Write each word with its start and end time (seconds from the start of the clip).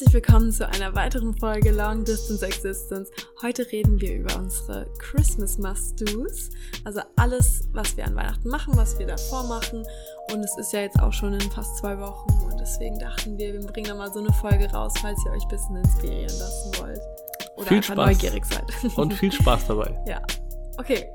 Herzlich 0.00 0.24
willkommen 0.24 0.50
zu 0.50 0.66
einer 0.66 0.94
weiteren 0.94 1.34
Folge 1.34 1.72
Long 1.72 2.06
Distance 2.06 2.46
Existence. 2.46 3.10
Heute 3.42 3.70
reden 3.70 4.00
wir 4.00 4.14
über 4.14 4.34
unsere 4.38 4.86
Christmas 4.98 5.58
Must-Dos, 5.58 6.48
also 6.86 7.02
alles, 7.16 7.68
was 7.74 7.98
wir 7.98 8.06
an 8.06 8.14
Weihnachten 8.14 8.48
machen, 8.48 8.74
was 8.78 8.98
wir 8.98 9.06
davor 9.06 9.44
machen. 9.44 9.86
Und 10.32 10.42
es 10.42 10.56
ist 10.56 10.72
ja 10.72 10.80
jetzt 10.80 10.98
auch 10.98 11.12
schon 11.12 11.34
in 11.34 11.50
fast 11.50 11.76
zwei 11.76 11.98
Wochen 11.98 12.30
und 12.46 12.58
deswegen 12.58 12.98
dachten 12.98 13.36
wir, 13.36 13.52
wir 13.52 13.60
bringen 13.60 13.88
da 13.88 13.94
mal 13.94 14.10
so 14.10 14.20
eine 14.20 14.32
Folge 14.32 14.70
raus, 14.72 14.94
falls 15.02 15.22
ihr 15.26 15.32
euch 15.32 15.42
ein 15.42 15.48
bisschen 15.48 15.76
inspirieren 15.76 16.38
lassen 16.38 16.72
wollt. 16.80 17.00
Oder 17.56 17.66
Viel 17.66 17.76
einfach 17.76 17.92
Spaß. 17.92 18.06
neugierig 18.06 18.44
seid. 18.46 18.96
Und 18.96 19.12
viel 19.12 19.32
Spaß 19.32 19.66
dabei. 19.66 20.02
ja. 20.06 20.22
Okay, 20.78 21.10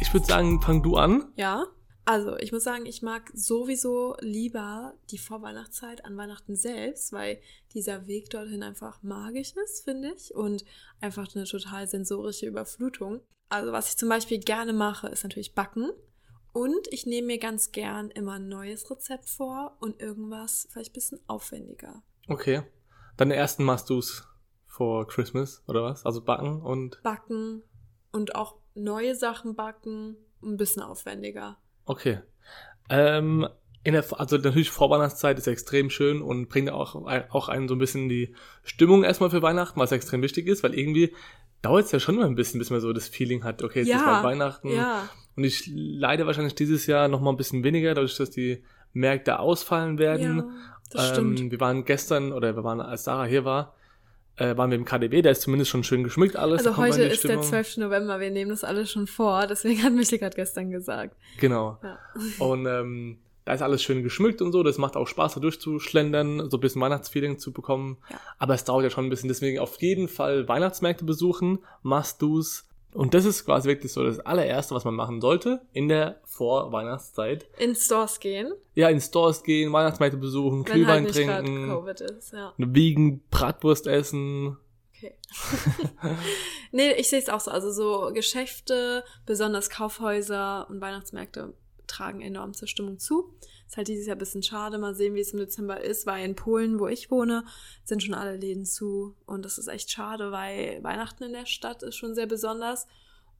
Ich 0.00 0.14
würde 0.14 0.26
sagen, 0.26 0.62
fang 0.62 0.80
du 0.80 0.94
an. 0.94 1.24
Ja, 1.34 1.64
also 2.04 2.36
ich 2.38 2.52
muss 2.52 2.64
sagen, 2.64 2.86
ich 2.86 3.02
mag 3.02 3.30
sowieso 3.32 4.16
lieber 4.20 4.94
die 5.10 5.18
Vorweihnachtszeit 5.18 6.04
an 6.04 6.16
Weihnachten 6.16 6.56
selbst, 6.56 7.12
weil 7.12 7.40
dieser 7.74 8.06
Weg 8.06 8.30
dorthin 8.30 8.62
einfach 8.62 9.02
magisch 9.02 9.52
ist, 9.64 9.84
finde 9.84 10.12
ich, 10.16 10.34
und 10.34 10.64
einfach 11.00 11.34
eine 11.34 11.44
total 11.44 11.86
sensorische 11.86 12.46
Überflutung. 12.46 13.20
Also 13.48 13.72
was 13.72 13.90
ich 13.90 13.96
zum 13.96 14.08
Beispiel 14.08 14.40
gerne 14.40 14.72
mache, 14.72 15.08
ist 15.08 15.22
natürlich 15.22 15.54
backen. 15.54 15.90
Und 16.52 16.88
ich 16.90 17.06
nehme 17.06 17.28
mir 17.28 17.38
ganz 17.38 17.72
gern 17.72 18.10
immer 18.10 18.32
ein 18.32 18.48
neues 18.48 18.90
Rezept 18.90 19.28
vor 19.28 19.76
und 19.80 20.00
irgendwas 20.00 20.68
vielleicht 20.70 20.90
ein 20.90 20.94
bisschen 20.94 21.20
aufwendiger. 21.26 22.02
Okay. 22.28 22.62
Deine 23.16 23.36
ersten 23.36 23.64
machst 23.64 23.88
du's 23.88 24.26
vor 24.66 25.06
Christmas, 25.06 25.62
oder 25.66 25.82
was? 25.82 26.04
Also 26.04 26.22
backen 26.22 26.60
und. 26.60 27.02
Backen 27.02 27.62
und 28.10 28.34
auch 28.34 28.56
neue 28.74 29.14
Sachen 29.14 29.54
backen, 29.54 30.16
ein 30.42 30.56
bisschen 30.56 30.82
aufwendiger. 30.82 31.58
Okay. 31.84 32.20
Ähm, 32.88 33.48
in 33.84 33.94
der, 33.94 34.04
also 34.18 34.36
natürlich 34.36 34.70
Vorweihnachtszeit 34.70 35.38
ist 35.38 35.46
extrem 35.46 35.90
schön 35.90 36.22
und 36.22 36.48
bringt 36.48 36.70
auch, 36.70 36.94
auch 37.30 37.48
einen 37.48 37.68
so 37.68 37.74
ein 37.74 37.78
bisschen 37.78 38.08
die 38.08 38.34
Stimmung 38.62 39.02
erstmal 39.02 39.30
für 39.30 39.42
Weihnachten, 39.42 39.80
was 39.80 39.92
extrem 39.92 40.22
wichtig 40.22 40.46
ist, 40.46 40.62
weil 40.62 40.74
irgendwie 40.74 41.12
dauert 41.62 41.86
es 41.86 41.92
ja 41.92 42.00
schon 42.00 42.16
immer 42.16 42.26
ein 42.26 42.34
bisschen, 42.34 42.58
bis 42.58 42.70
man 42.70 42.80
so 42.80 42.92
das 42.92 43.08
Feeling 43.08 43.44
hat, 43.44 43.62
okay, 43.62 43.80
jetzt 43.80 43.94
ist 43.94 44.04
bald 44.04 44.24
Weihnachten. 44.24 44.68
ja. 44.70 45.08
Und 45.34 45.44
ich 45.44 45.70
leide 45.72 46.26
wahrscheinlich 46.26 46.54
dieses 46.54 46.86
Jahr 46.86 47.08
noch 47.08 47.20
mal 47.20 47.30
ein 47.30 47.38
bisschen 47.38 47.64
weniger, 47.64 47.94
dadurch, 47.94 48.16
dass 48.18 48.30
die 48.30 48.62
Märkte 48.92 49.38
ausfallen 49.38 49.98
werden. 49.98 50.36
Ja, 50.36 50.44
das 50.90 51.08
stimmt. 51.08 51.40
Ähm, 51.40 51.50
wir 51.50 51.60
waren 51.60 51.84
gestern, 51.86 52.32
oder 52.32 52.54
wir 52.54 52.64
waren, 52.64 52.82
als 52.82 53.04
Sarah 53.04 53.24
hier 53.24 53.44
war, 53.44 53.74
äh, 54.36 54.56
waren 54.56 54.70
wir 54.70 54.78
im 54.78 54.84
KDW, 54.84 55.22
der 55.22 55.32
ist 55.32 55.42
zumindest 55.42 55.70
schon 55.70 55.84
schön 55.84 56.04
geschmückt 56.04 56.36
alles. 56.36 56.66
Also 56.66 56.76
heute 56.76 57.02
ist 57.02 57.24
der 57.24 57.28
Stimmung. 57.28 57.44
12. 57.44 57.76
November, 57.78 58.20
wir 58.20 58.30
nehmen 58.30 58.50
das 58.50 58.64
alles 58.64 58.90
schon 58.90 59.06
vor, 59.06 59.46
deswegen 59.46 59.82
hat 59.82 59.92
Michel 59.92 60.18
gerade 60.18 60.36
gestern 60.36 60.70
gesagt. 60.70 61.16
Genau. 61.38 61.78
Ja. 61.82 61.98
Und 62.44 62.66
ähm, 62.66 63.18
da 63.44 63.54
ist 63.54 63.62
alles 63.62 63.82
schön 63.82 64.02
geschmückt 64.02 64.40
und 64.40 64.52
so, 64.52 64.62
das 64.62 64.78
macht 64.78 64.96
auch 64.96 65.08
Spaß, 65.08 65.34
da 65.34 65.40
durchzuschlendern, 65.40 66.48
so 66.48 66.58
ein 66.58 66.60
bisschen 66.60 66.80
Weihnachtsfeeling 66.80 67.38
zu 67.38 67.52
bekommen. 67.52 67.98
Ja. 68.08 68.20
Aber 68.38 68.54
es 68.54 68.64
dauert 68.64 68.84
ja 68.84 68.90
schon 68.90 69.06
ein 69.06 69.10
bisschen, 69.10 69.28
deswegen 69.28 69.58
auf 69.58 69.80
jeden 69.82 70.06
Fall 70.06 70.46
Weihnachtsmärkte 70.48 71.04
besuchen, 71.04 71.58
Must-Dos. 71.82 72.68
Und 72.94 73.14
das 73.14 73.24
ist 73.24 73.44
quasi 73.44 73.68
wirklich 73.68 73.92
so 73.92 74.04
das 74.04 74.20
allererste, 74.20 74.74
was 74.74 74.84
man 74.84 74.94
machen 74.94 75.20
sollte 75.20 75.62
in 75.72 75.88
der 75.88 76.20
Vorweihnachtszeit. 76.24 77.46
In 77.58 77.74
Stores 77.74 78.20
gehen, 78.20 78.52
Ja, 78.74 78.88
in 78.88 79.00
Stores 79.00 79.42
gehen, 79.42 79.72
Weihnachtsmärkte 79.72 80.18
besuchen, 80.18 80.66
wenn 80.66 80.74
Glühwein 80.74 81.04
halt 81.04 81.14
trinken, 81.14 81.68
Covid 81.68 82.00
ist, 82.02 82.32
ja. 82.32 82.52
eine 82.56 82.74
Vegan 82.74 83.22
Bratwurst 83.30 83.86
essen. 83.86 84.58
Okay. 84.94 85.14
nee, 86.72 86.92
ich 86.92 87.08
sehe 87.08 87.18
es 87.18 87.28
auch 87.28 87.40
so. 87.40 87.50
Also 87.50 87.72
so 87.72 88.12
Geschäfte, 88.12 89.04
besonders 89.24 89.70
Kaufhäuser 89.70 90.68
und 90.68 90.80
Weihnachtsmärkte 90.80 91.54
tragen 91.86 92.20
enorm 92.20 92.54
zur 92.54 92.68
Stimmung 92.68 92.98
zu. 92.98 93.34
Ist 93.72 93.78
halt 93.78 93.88
dieses 93.88 94.06
Jahr 94.06 94.16
ein 94.16 94.18
bisschen 94.18 94.42
schade. 94.42 94.76
Mal 94.76 94.94
sehen, 94.94 95.14
wie 95.14 95.20
es 95.20 95.32
im 95.32 95.38
Dezember 95.38 95.80
ist, 95.80 96.04
weil 96.04 96.26
in 96.26 96.34
Polen, 96.34 96.78
wo 96.78 96.88
ich 96.88 97.10
wohne, 97.10 97.42
sind 97.84 98.02
schon 98.02 98.12
alle 98.12 98.36
Läden 98.36 98.66
zu. 98.66 99.16
Und 99.24 99.46
das 99.46 99.56
ist 99.56 99.66
echt 99.68 99.90
schade, 99.90 100.30
weil 100.30 100.84
Weihnachten 100.84 101.24
in 101.24 101.32
der 101.32 101.46
Stadt 101.46 101.82
ist 101.82 101.96
schon 101.96 102.14
sehr 102.14 102.26
besonders 102.26 102.86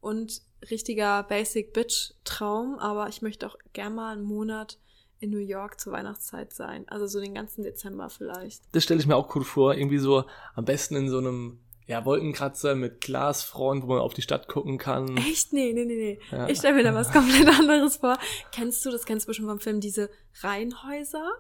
und 0.01 0.41
richtiger 0.71 1.23
Basic 1.25 1.75
Bitch 1.75 2.15
Traum. 2.25 2.79
Aber 2.79 3.11
ich 3.11 3.21
möchte 3.21 3.47
auch 3.47 3.59
gern 3.75 3.95
mal 3.95 4.15
einen 4.15 4.23
Monat 4.23 4.79
in 5.21 5.29
New 5.29 5.37
York 5.37 5.79
zur 5.79 5.93
Weihnachtszeit 5.93 6.55
sein. 6.55 6.89
Also 6.89 7.07
so 7.07 7.21
den 7.21 7.35
ganzen 7.35 7.63
Dezember 7.63 8.09
vielleicht. 8.09 8.63
Das 8.73 8.85
stelle 8.85 9.01
ich 9.01 9.07
mir 9.07 9.17
auch 9.17 9.37
cool 9.37 9.45
vor. 9.45 9.75
Irgendwie 9.75 9.99
so 9.99 10.25
am 10.55 10.65
besten 10.65 10.97
in 10.97 11.11
so 11.11 11.19
einem 11.19 11.61
ja, 11.93 12.05
Wolkenkratzer 12.05 12.75
mit 12.75 13.01
Glasfront, 13.01 13.85
wo 13.85 13.89
man 13.89 13.99
auf 14.01 14.15
die 14.15 14.23
Stadt 14.23 14.49
gucken 14.49 14.79
kann. 14.79 15.17
Echt? 15.17 15.53
Nee, 15.53 15.73
nee, 15.73 15.85
nee, 15.85 15.95
nee. 15.95 16.19
Ja. 16.31 16.49
Ich 16.49 16.59
stelle 16.59 16.75
mir 16.75 16.83
da 16.83 16.95
was 16.95 17.13
komplett 17.13 17.49
anderes 17.49 17.97
vor. 17.97 18.19
Kennst 18.53 18.85
du, 18.85 18.91
das 18.91 19.05
kennst 19.05 19.27
du 19.27 19.29
bestimmt 19.29 19.49
vom 19.49 19.61
Film, 19.61 19.81
diese 19.81 20.11
Reihenhäuser? 20.43 21.31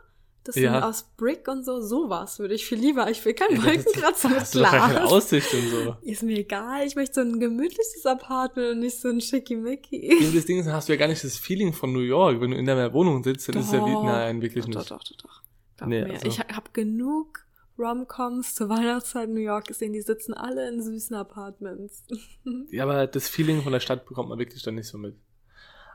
Das 0.44 0.56
Ja. 0.56 0.72
sind 0.74 0.82
aus 0.82 1.04
Brick 1.16 1.46
und 1.46 1.64
so. 1.64 1.80
Sowas 1.80 2.40
würde 2.40 2.54
ich 2.54 2.64
viel 2.66 2.78
lieber. 2.78 3.08
Ich 3.08 3.24
will 3.24 3.32
keinen 3.32 3.56
Ja, 3.58 3.64
Wolkenkratzer 3.64 4.28
mit 4.28 4.40
du 4.52 4.58
doch 4.58 4.70
gar 4.72 4.88
keine 4.88 4.94
Glas. 5.00 5.12
Aussicht 5.12 5.54
und 5.54 5.68
so. 5.68 5.96
Ist 6.02 6.24
mir 6.24 6.36
egal. 6.38 6.84
Ich 6.84 6.96
möchte 6.96 7.14
so 7.14 7.20
ein 7.20 7.38
gemütliches 7.38 8.04
Apartment 8.04 8.72
und 8.72 8.80
nicht 8.80 9.00
so 9.00 9.08
ein 9.08 9.20
Schickimicki. 9.20 9.96
Eben 9.96 10.34
das 10.34 10.44
Ding 10.46 10.58
ist, 10.58 10.66
dann 10.66 10.74
hast 10.74 10.88
du 10.88 10.94
ja 10.94 10.98
gar 10.98 11.06
nicht 11.06 11.22
das 11.22 11.36
Feeling 11.38 11.72
von 11.72 11.92
New 11.92 12.00
York. 12.00 12.40
Wenn 12.40 12.50
du 12.50 12.56
in 12.56 12.66
deiner 12.66 12.92
Wohnung 12.92 13.22
sitzt, 13.22 13.48
dann 13.48 13.58
ist 13.58 13.66
es 13.66 13.72
ja 13.72 13.86
wie, 13.86 13.92
Doch. 13.92 14.02
nein, 14.04 14.42
wirklich 14.42 14.64
doch, 14.64 14.68
nicht. 14.74 14.90
Doch, 14.90 14.98
doch, 14.98 15.04
doch, 15.04 15.16
doch. 15.22 15.42
Glaub 15.76 15.88
Nee, 15.90 16.02
also- 16.02 16.26
Ich 16.26 16.40
habe 16.40 16.70
genug 16.72 17.46
Romcoms 17.82 18.54
zur 18.54 18.68
Weihnachtszeit 18.68 19.28
in 19.28 19.34
New 19.34 19.40
York 19.40 19.66
gesehen. 19.66 19.92
Die 19.92 20.00
sitzen 20.00 20.34
alle 20.34 20.68
in 20.68 20.82
süßen 20.82 21.16
Apartments. 21.16 22.04
Ja, 22.70 22.84
aber 22.84 23.06
das 23.06 23.28
Feeling 23.28 23.62
von 23.62 23.72
der 23.72 23.80
Stadt 23.80 24.06
bekommt 24.06 24.28
man 24.28 24.38
wirklich 24.38 24.62
dann 24.62 24.74
nicht 24.76 24.88
so 24.88 24.98
mit. 24.98 25.14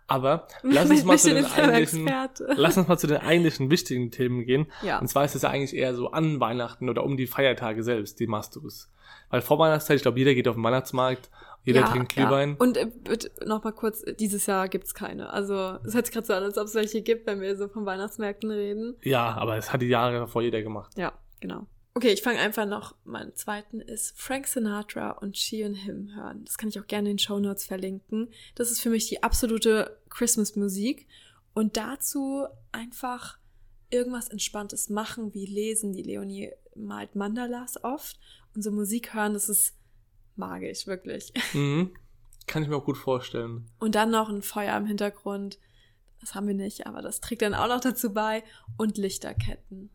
Aber 0.07 0.47
lass 0.63 0.89
uns 0.89 1.03
mal 1.03 1.17
zu 1.17 1.33
den 1.33 1.45
eigentlichen, 1.45 2.09
lass 2.55 2.77
uns 2.77 2.87
mal 2.87 2.97
zu 2.97 3.07
den 3.07 3.17
eigentlichen 3.17 3.69
wichtigen 3.69 4.09
Themen 4.09 4.45
gehen. 4.45 4.67
Ja. 4.81 4.99
Und 4.99 5.07
zwar 5.07 5.25
ist 5.25 5.35
es 5.35 5.41
ja 5.41 5.49
eigentlich 5.49 5.75
eher 5.75 5.93
so 5.93 6.11
an 6.11 6.39
Weihnachten 6.39 6.89
oder 6.89 7.03
um 7.03 7.17
die 7.17 7.27
Feiertage 7.27 7.83
selbst, 7.83 8.19
die 8.19 8.27
Mastus. 8.27 8.89
Weil 9.29 9.41
vor 9.41 9.59
Weihnachtszeit, 9.59 9.97
ich 9.97 10.01
glaube, 10.03 10.19
jeder 10.19 10.33
geht 10.33 10.47
auf 10.47 10.55
den 10.55 10.63
Weihnachtsmarkt, 10.63 11.29
jeder 11.63 11.83
trinkt 11.83 12.13
Glühwein. 12.13 12.51
Ja. 12.51 12.55
Und 12.59 12.77
äh, 12.77 12.85
bitte 12.85 13.29
noch 13.45 13.61
mal 13.65 13.73
kurz, 13.73 14.03
dieses 14.17 14.45
Jahr 14.45 14.69
gibt's 14.69 14.93
keine. 14.93 15.29
Also 15.31 15.77
es 15.83 15.93
hört 15.93 16.05
sich 16.05 16.13
gerade 16.13 16.25
so 16.25 16.33
an, 16.33 16.43
als 16.43 16.57
ob 16.57 16.65
es 16.65 16.75
welche 16.75 17.01
gibt, 17.01 17.27
wenn 17.27 17.41
wir 17.41 17.57
so 17.57 17.67
von 17.67 17.85
Weihnachtsmärkten 17.85 18.49
reden. 18.49 18.95
Ja, 19.01 19.35
aber 19.35 19.57
es 19.57 19.73
hat 19.73 19.81
die 19.81 19.87
Jahre 19.87 20.19
davor 20.19 20.41
jeder 20.41 20.61
gemacht. 20.61 20.93
Ja, 20.95 21.11
genau. 21.41 21.67
Okay, 21.97 22.13
ich 22.13 22.22
fange 22.22 22.38
einfach 22.38 22.68
noch, 22.68 22.94
mein 23.06 23.34
zweiten 23.34 23.81
ist 23.81 24.22
Frank 24.22 24.46
Sinatra 24.46 25.13
und 25.13 25.35
She 25.35 25.66
and 25.66 25.75
Him 25.75 26.13
hören. 26.13 26.46
Das 26.46 26.59
kann 26.59 26.69
ich 26.69 26.80
auch 26.80 26.85
gerne 26.85 27.09
in 27.09 27.16
den 27.16 27.19
Show 27.19 27.40
Notes 27.40 27.66
verlinken. 27.66 28.31
Das 28.53 28.69
ist 28.69 28.81
für 28.81 28.91
mich 28.91 29.08
die 29.08 29.24
absolute 29.24 30.00
Christmas-Musik. 30.12 31.08
Und 31.56 31.75
dazu 31.75 32.46
einfach 32.72 33.40
irgendwas 33.90 34.28
Entspanntes 34.28 34.90
machen, 34.90 35.34
wie 35.34 35.47
lesen. 35.47 35.91
Die 35.91 36.03
Leonie 36.03 36.52
malt 36.75 37.16
Mandalas 37.16 37.84
oft. 37.84 38.19
Und 38.53 38.62
so 38.62 38.69
Musik 38.69 39.16
hören, 39.16 39.34
das 39.34 39.50
ist 39.50 39.74
magisch, 40.35 40.85
wirklich. 40.85 41.34
Mhm. 41.53 41.96
Kann 42.46 42.62
ich 42.62 42.69
mir 42.69 42.75
auch 42.75 42.85
gut 42.85 43.00
vorstellen. 43.00 43.72
Und 43.79 43.96
dann 43.96 44.12
noch 44.12 44.29
ein 44.29 44.44
Feuer 44.44 44.78
im 44.78 44.85
Hintergrund. 44.85 45.58
Das 46.19 46.35
haben 46.35 46.46
wir 46.46 46.53
nicht, 46.53 46.85
aber 46.85 47.02
das 47.02 47.22
trägt 47.22 47.41
dann 47.41 47.56
auch 47.56 47.69
noch 47.69 47.81
dazu 47.81 48.14
bei. 48.14 48.44
Und 48.78 49.00
Lichterketten. 49.00 49.90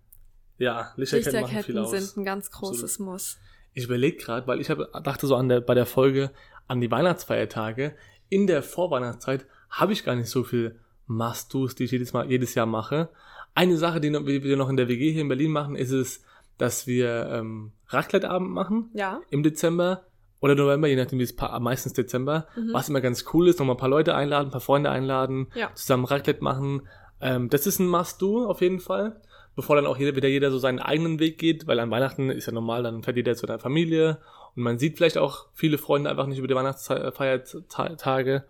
Ja, 0.62 0.92
Lichterketten, 0.96 1.40
machen 1.40 1.48
viel 1.50 1.56
Lichterketten 1.74 1.78
aus. 1.84 1.90
sind 1.90 2.16
ein 2.22 2.24
ganz 2.24 2.50
großes 2.50 2.98
Muss. 2.98 3.38
Ich 3.74 3.84
überlege 3.84 4.16
gerade, 4.18 4.46
weil 4.46 4.60
ich 4.60 4.70
hab, 4.70 4.78
dachte 5.02 5.26
so 5.26 5.34
an 5.36 5.48
der, 5.48 5.60
bei 5.60 5.74
der 5.74 5.86
Folge 5.86 6.30
an 6.68 6.80
die 6.80 6.90
Weihnachtsfeiertage. 6.90 7.94
In 8.28 8.46
der 8.46 8.62
Vorweihnachtszeit 8.62 9.46
habe 9.70 9.92
ich 9.92 10.04
gar 10.04 10.14
nicht 10.14 10.28
so 10.30 10.44
viel 10.44 10.78
Must-Dos, 11.06 11.74
die 11.74 11.84
ich 11.84 11.90
jedes, 11.90 12.12
Mal, 12.12 12.30
jedes 12.30 12.54
Jahr 12.54 12.66
mache. 12.66 13.08
Eine 13.54 13.76
Sache, 13.76 14.00
die 14.00 14.12
wir 14.12 14.56
noch 14.56 14.68
in 14.68 14.76
der 14.76 14.88
WG 14.88 15.12
hier 15.12 15.22
in 15.22 15.28
Berlin 15.28 15.50
machen, 15.50 15.76
ist 15.76 15.90
es, 15.90 16.22
dass 16.58 16.86
wir 16.86 17.26
ähm, 17.30 17.72
Raclette-Abend 17.88 18.50
machen 18.50 18.90
Ja. 18.94 19.20
im 19.30 19.42
Dezember 19.42 20.04
oder 20.40 20.54
November, 20.54 20.88
je 20.88 20.96
nachdem 20.96 21.18
wie 21.18 21.22
es 21.24 21.34
meistens 21.60 21.92
Dezember, 21.92 22.46
Mhm. 22.56 22.72
was 22.72 22.88
immer 22.88 23.00
ganz 23.00 23.24
cool 23.32 23.48
ist, 23.48 23.58
nochmal 23.58 23.76
ein 23.76 23.80
paar 23.80 23.88
Leute 23.88 24.14
einladen, 24.14 24.48
ein 24.48 24.52
paar 24.52 24.60
Freunde 24.60 24.90
einladen, 24.90 25.48
Ja. 25.54 25.74
zusammen 25.74 26.04
Raclette 26.04 26.42
machen. 26.42 26.88
Ähm, 27.20 27.48
das 27.48 27.66
ist 27.66 27.78
ein 27.78 27.86
Must-Do 27.88 28.46
auf 28.46 28.60
jeden 28.60 28.80
Fall, 28.80 29.20
bevor 29.56 29.76
dann 29.76 29.86
auch 29.86 29.98
jeder, 29.98 30.16
wieder 30.16 30.28
jeder 30.28 30.50
so 30.50 30.58
seinen 30.58 30.78
eigenen 30.78 31.18
Weg 31.18 31.38
geht, 31.38 31.66
weil 31.66 31.78
an 31.80 31.90
Weihnachten 31.90 32.30
ist 32.30 32.46
ja 32.46 32.52
normal, 32.52 32.82
dann 32.82 33.02
fährt 33.02 33.16
jeder 33.16 33.34
zu 33.36 33.46
der 33.46 33.58
Familie 33.58 34.18
und 34.54 34.62
man 34.62 34.78
sieht 34.78 34.96
vielleicht 34.96 35.18
auch 35.18 35.46
viele 35.54 35.78
Freunde 35.78 36.10
einfach 36.10 36.26
nicht 36.26 36.38
über 36.38 36.48
die 36.48 36.54
Weihnachtsfeiertage. 36.54 38.44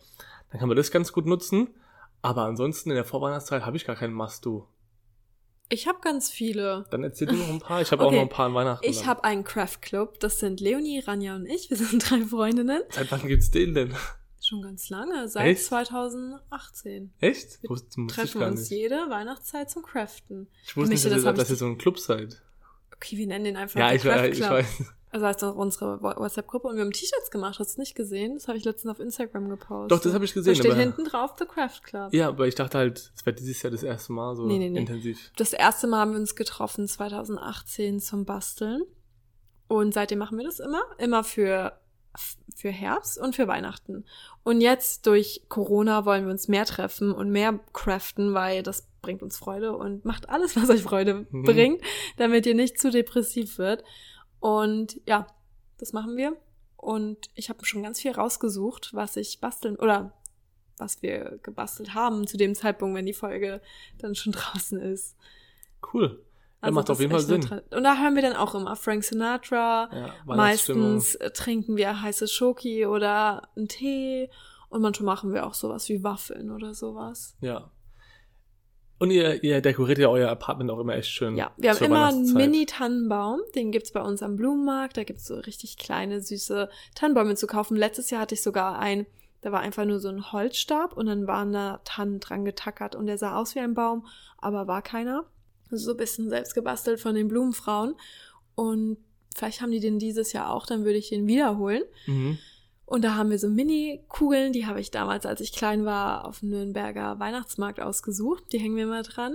Dann 0.51 0.59
kann 0.61 0.69
man 0.69 0.77
das 0.77 0.91
ganz 0.91 1.13
gut 1.13 1.27
nutzen. 1.27 1.69
Aber 2.25 2.43
ansonsten 2.45 2.91
in 2.91 2.97
der 2.97 3.05
Vorweihnachtszeit 3.05 3.67
habe 3.67 3.77
ich 3.77 3.85
gar 3.85 3.97
keinen 3.97 4.15
Must-Do. 4.15 4.69
Ich 5.69 5.89
habe 5.89 5.99
ganz 6.03 6.31
viele. 6.31 6.85
Dann 6.91 7.03
erzähl 7.03 7.27
du 7.27 7.35
noch 7.35 7.49
ein 7.49 7.59
paar. 7.59 7.81
Ich 7.81 7.91
habe 7.91 8.03
auch 8.03 8.09
Okay. 8.09 8.17
noch 8.17 8.23
ein 8.23 8.29
paar 8.29 8.47
an 8.47 8.55
Weihnachten. 8.55 8.87
Ich 8.87 9.07
habe 9.07 9.25
einen 9.25 9.43
Craft 9.43 9.79
Club. 9.81 10.21
Das 10.21 10.39
sind 10.39 10.61
Leonie, 10.61 11.01
Ranja 11.01 11.35
und 11.35 11.47
ich. 11.47 11.71
Wir 11.71 11.77
sind 11.79 12.09
drei 12.11 12.21
Freundinnen. 12.21 12.83
Seit 12.91 13.11
wann 13.11 13.27
gibt's 13.27 13.51
den 13.51 13.75
denn? 13.75 13.95
Schon 14.53 14.61
ganz 14.63 14.91
lange, 14.91 15.29
seit 15.29 15.47
Echt? 15.47 15.65
2018. 15.65 17.11
Echt? 17.21 17.63
Wir 17.63 17.71
ich 17.71 18.13
Treffen 18.15 18.43
uns 18.43 18.69
jede 18.69 18.97
Weihnachtszeit 19.09 19.71
zum 19.71 19.83
Craften. 19.83 20.47
Ich 20.67 20.77
wusste 20.77 20.91
nicht, 20.93 21.05
das 21.07 21.13
dass, 21.15 21.25
hab 21.25 21.35
ihr, 21.35 21.39
dass 21.39 21.47
ich- 21.49 21.55
ihr 21.55 21.57
so 21.57 21.65
ein 21.67 21.79
Club 21.79 21.99
seid. 21.99 22.43
Okay, 22.95 23.17
wir 23.17 23.27
nennen 23.27 23.47
den 23.47 23.57
einfach 23.57 23.81
Ja, 23.81 23.93
ich, 23.93 24.03
weiß- 24.03 24.13
Craft 24.15 24.27
ich 24.29 24.37
Club. 24.37 24.51
weiß. 24.51 24.67
Also 25.11 25.27
heißt 25.27 25.45
auch 25.45 25.55
unsere 25.57 26.03
WhatsApp-Gruppe 26.03 26.69
und 26.69 26.77
wir 26.77 26.85
haben 26.85 26.91
T-Shirts 26.93 27.31
gemacht. 27.31 27.59
Hast 27.59 27.77
du 27.77 27.81
nicht 27.81 27.95
gesehen? 27.95 28.35
Das 28.35 28.49
habe 28.49 28.57
ich 28.59 28.65
letztens 28.65 28.93
auf 28.93 29.01
Instagram 29.01 29.49
gepostet. 29.49 29.91
Doch, 29.91 30.01
das 30.03 30.13
habe 30.15 30.25
ich 30.27 30.33
Da 30.33 30.41
gesehen. 30.41 30.55
steht 30.55 30.71
aber, 30.71 30.81
hinten 30.81 31.05
drauf 31.05 31.35
The 31.39 31.47
Craft 31.47 31.81
Club. 31.83 32.13
ja, 32.15 32.29
aber 32.29 32.47
ich 32.47 32.55
dachte 32.55 32.77
halt, 32.79 33.11
es 33.15 33.25
wäre 33.27 33.35
dieses 33.37 33.63
Jahr 33.63 33.71
das 33.71 33.83
erste 33.83 34.13
Mal 34.13 34.37
so 34.37 34.47
Nee, 34.47 34.59
nee, 34.59 34.69
nee. 34.71 34.81
intensiv. 34.81 35.31
Das 35.37 35.53
erste 35.55 35.87
Mal 35.87 36.01
haben 36.01 36.13
wir 36.13 36.19
uns 36.21 36.35
getroffen 36.37 36.87
2018 36.89 38.01
zum 38.01 38.25
Basteln. 38.27 38.83
Und 39.69 39.95
seitdem 39.95 40.19
machen 40.19 40.37
wir 40.37 40.45
das 40.45 40.61
immer. 40.61 40.83
Immer 40.99 41.25
für, 41.25 41.79
für 42.55 42.71
Herbst 42.71 43.19
und 43.19 43.35
für 43.35 43.49
Weihnachten. 43.49 44.05
Und 44.45 44.61
jetzt 44.61 45.07
durch 45.07 45.43
Corona 45.49 46.05
wollen 46.05 46.25
wir 46.27 46.31
uns 46.33 46.49
mehr 46.49 46.65
treffen 46.67 47.13
und 47.13 47.31
mehr 47.31 47.59
craften, 47.73 48.35
weil 48.35 48.63
das 48.63 48.87
bringt 49.01 49.23
uns 49.23 49.37
Freude 49.39 49.77
und 49.77 50.05
macht 50.05 50.29
alles, 50.29 50.55
was 50.57 50.71
euch 50.71 50.83
Freude 50.83 51.27
Mhm. 51.31 51.43
bringt, 51.45 51.83
damit 52.19 52.47
ihr 52.47 52.55
nicht 52.55 52.79
zu 52.79 52.91
depressiv 52.91 53.59
wird. 53.59 53.83
Und 54.41 55.01
ja, 55.07 55.27
das 55.79 55.93
machen 55.93 56.17
wir. 56.17 56.37
Und 56.77 57.29
ich 57.35 57.49
habe 57.49 57.65
schon 57.65 57.83
ganz 57.83 58.01
viel 58.01 58.13
rausgesucht, 58.13 58.91
was 58.93 59.17
ich 59.17 59.41
basteln 59.41 59.77
oder 59.77 60.13
was 60.79 61.01
wir 61.03 61.39
gebastelt 61.43 61.95
haben 61.95 62.27
zu 62.27 62.37
dem 62.37 62.55
Zeitpunkt, 62.55 62.97
wenn 62.97 63.07
die 63.07 63.13
Folge 63.13 63.61
dann 63.99 64.15
schon 64.15 64.33
draußen 64.33 64.81
ist. 64.81 65.17
Cool. 65.93 66.21
Also 66.63 66.75
macht 66.77 66.91
auf 66.91 67.01
jeden 67.01 67.11
Fall 67.11 67.21
Sinn. 67.21 67.61
Und 67.71 67.83
da 67.83 68.01
hören 68.01 68.15
wir 68.15 68.23
dann 68.23 68.37
auch 68.37 68.55
immer 68.55 68.77
Frank 68.77 69.03
Sinatra. 69.03 69.91
Ja. 69.93 70.15
Meistens 70.25 71.17
äh, 71.17 71.33
trinken 71.33 71.77
wir 71.77 72.01
heiße 72.01 72.29
Schoki 72.29 72.87
oder 72.87 73.49
einen 73.57 73.67
Tee. 73.67 74.31
Und 74.69 74.81
manchmal 74.81 75.15
machen 75.15 75.35
wir 75.35 75.45
auch 75.45 75.55
sowas 75.55 75.89
wie 75.89 76.05
Waffeln 76.05 76.53
oder 76.53 76.73
sowas. 76.73 77.37
Ja. 77.41 77.73
Und 79.01 79.11
ihr, 79.11 79.43
ihr 79.43 79.61
dekoriert 79.61 79.99
ja 79.99 80.07
euer 80.09 80.31
Apartment 80.31 80.71
auch 80.71 80.79
immer 80.79 80.95
echt 80.95 81.11
schön. 81.11 81.37
Ja, 81.37 81.51
wir 81.57 81.71
haben 81.71 81.85
immer 81.85 82.07
einen. 82.07 82.33
Mini-Tannenbaum. 82.33 83.41
Den 83.57 83.73
gibt's 83.73 83.91
bei 83.91 84.01
uns 84.01 84.23
am 84.23 84.37
Blumenmarkt. 84.37 84.97
Da 84.97 85.03
gibt's 85.03 85.27
so 85.27 85.35
richtig 85.35 85.79
kleine, 85.79 86.21
süße 86.21 86.71
Tannenbäume 86.95 87.35
zu 87.35 87.49
kaufen. 87.49 87.77
Letztes 87.77 88.11
Jahr 88.11 88.21
hatte 88.21 88.37
ich 88.37 88.43
sogar 88.43 88.79
einen, 88.79 89.07
da 89.41 89.51
war 89.51 89.59
einfach 89.59 89.85
nur 89.85 89.99
so 89.99 90.09
ein 90.09 90.31
Holzstab 90.31 90.97
und 90.97 91.07
dann 91.07 91.27
waren 91.27 91.53
da 91.53 91.81
Tannen 91.83 92.21
dran 92.21 92.45
getackert 92.45 92.95
und 92.95 93.07
der 93.07 93.19
sah 93.19 93.35
aus 93.37 93.57
wie 93.57 93.61
ein 93.61 93.75
Baum, 93.75 94.07
aber 94.39 94.69
war 94.69 94.83
keiner. 94.83 95.25
So 95.77 95.93
ein 95.93 95.97
bisschen 95.97 96.29
selbst 96.29 96.55
gebastelt 96.55 97.01
von 97.01 97.15
den 97.15 97.29
Blumenfrauen. 97.29 97.95
Und 98.55 98.99
vielleicht 99.35 99.61
haben 99.61 99.73
die 99.73 99.81
den 99.81 99.99
dieses 99.99 100.33
Jahr 100.33 100.53
auch, 100.53 100.67
dann 100.67 100.85
würde 100.85 100.99
ich 100.99 101.09
den 101.09 101.27
wiederholen. 101.27 101.83
Mhm. 102.07 102.39
Und 102.85 103.03
da 103.03 103.15
haben 103.15 103.31
wir 103.31 103.39
so 103.39 103.49
Mini-Kugeln, 103.49 104.53
die 104.53 104.67
habe 104.67 104.81
ich 104.81 104.91
damals, 104.91 105.25
als 105.25 105.41
ich 105.41 105.53
klein 105.53 105.85
war, 105.85 106.27
auf 106.27 106.41
dem 106.41 106.51
Nürnberger 106.51 107.19
Weihnachtsmarkt 107.19 107.81
ausgesucht. 107.81 108.45
Die 108.53 108.59
hängen 108.59 108.77
wir 108.77 108.85
immer 108.85 109.03
dran. 109.03 109.35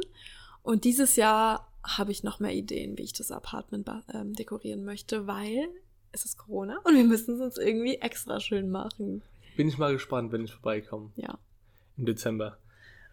Und 0.62 0.84
dieses 0.84 1.16
Jahr 1.16 1.72
habe 1.84 2.12
ich 2.12 2.24
noch 2.24 2.40
mehr 2.40 2.54
Ideen, 2.54 2.98
wie 2.98 3.04
ich 3.04 3.14
das 3.14 3.32
Apartment 3.32 3.90
ähm, 4.14 4.34
dekorieren 4.34 4.84
möchte, 4.84 5.26
weil 5.26 5.70
es 6.12 6.26
ist 6.26 6.38
Corona 6.38 6.80
und 6.84 6.96
wir 6.96 7.04
müssen 7.04 7.36
es 7.36 7.42
uns 7.42 7.58
irgendwie 7.58 7.96
extra 7.96 8.40
schön 8.40 8.70
machen. 8.70 9.22
Bin 9.56 9.68
ich 9.68 9.78
mal 9.78 9.94
gespannt, 9.94 10.32
wenn 10.32 10.44
ich 10.44 10.54
vorbeikomme. 10.54 11.12
Ja. 11.16 11.38
Im 11.98 12.06
Dezember. 12.06 12.58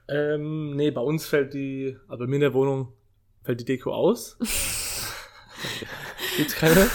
Ähm, 0.09 0.77
nee, 0.77 0.91
bei 0.91 1.01
uns 1.01 1.27
fällt 1.27 1.55
die, 1.55 1.97
also 2.09 2.25
bei 2.25 2.29
mir 2.29 2.37
in 2.37 2.41
der 2.43 2.55
Wohnung 2.55 2.93
fällt 3.45 3.61
die 3.61 3.65
Deko 3.65 3.93
aus. 3.93 4.37
Gibt's 6.37 6.55
keine. 6.57 6.89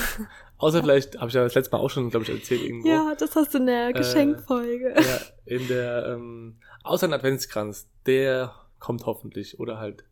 Außer 0.57 0.81
vielleicht, 0.81 1.17
habe 1.19 1.29
ich 1.29 1.33
ja 1.35 1.43
das 1.43 1.55
letzte 1.55 1.71
Mal 1.75 1.81
auch 1.81 1.89
schon, 1.89 2.09
glaube 2.09 2.25
ich, 2.25 2.29
erzählt 2.31 2.61
irgendwo. 2.63 2.89
Ja, 2.89 3.15
das 3.17 3.33
hast 3.35 3.53
du 3.53 3.59
in 3.59 3.67
der 3.67 3.89
Äh, 3.89 3.93
Geschenkfolge. 3.93 4.93
Ja, 4.99 5.19
in 5.45 5.67
der, 5.69 6.05
ähm, 6.07 6.59
außer 6.83 7.07
ein 7.07 7.13
Adventskranz, 7.13 7.87
der 8.05 8.53
kommt 8.79 9.05
hoffentlich. 9.05 9.59
Oder 9.59 9.77
halt 9.79 10.03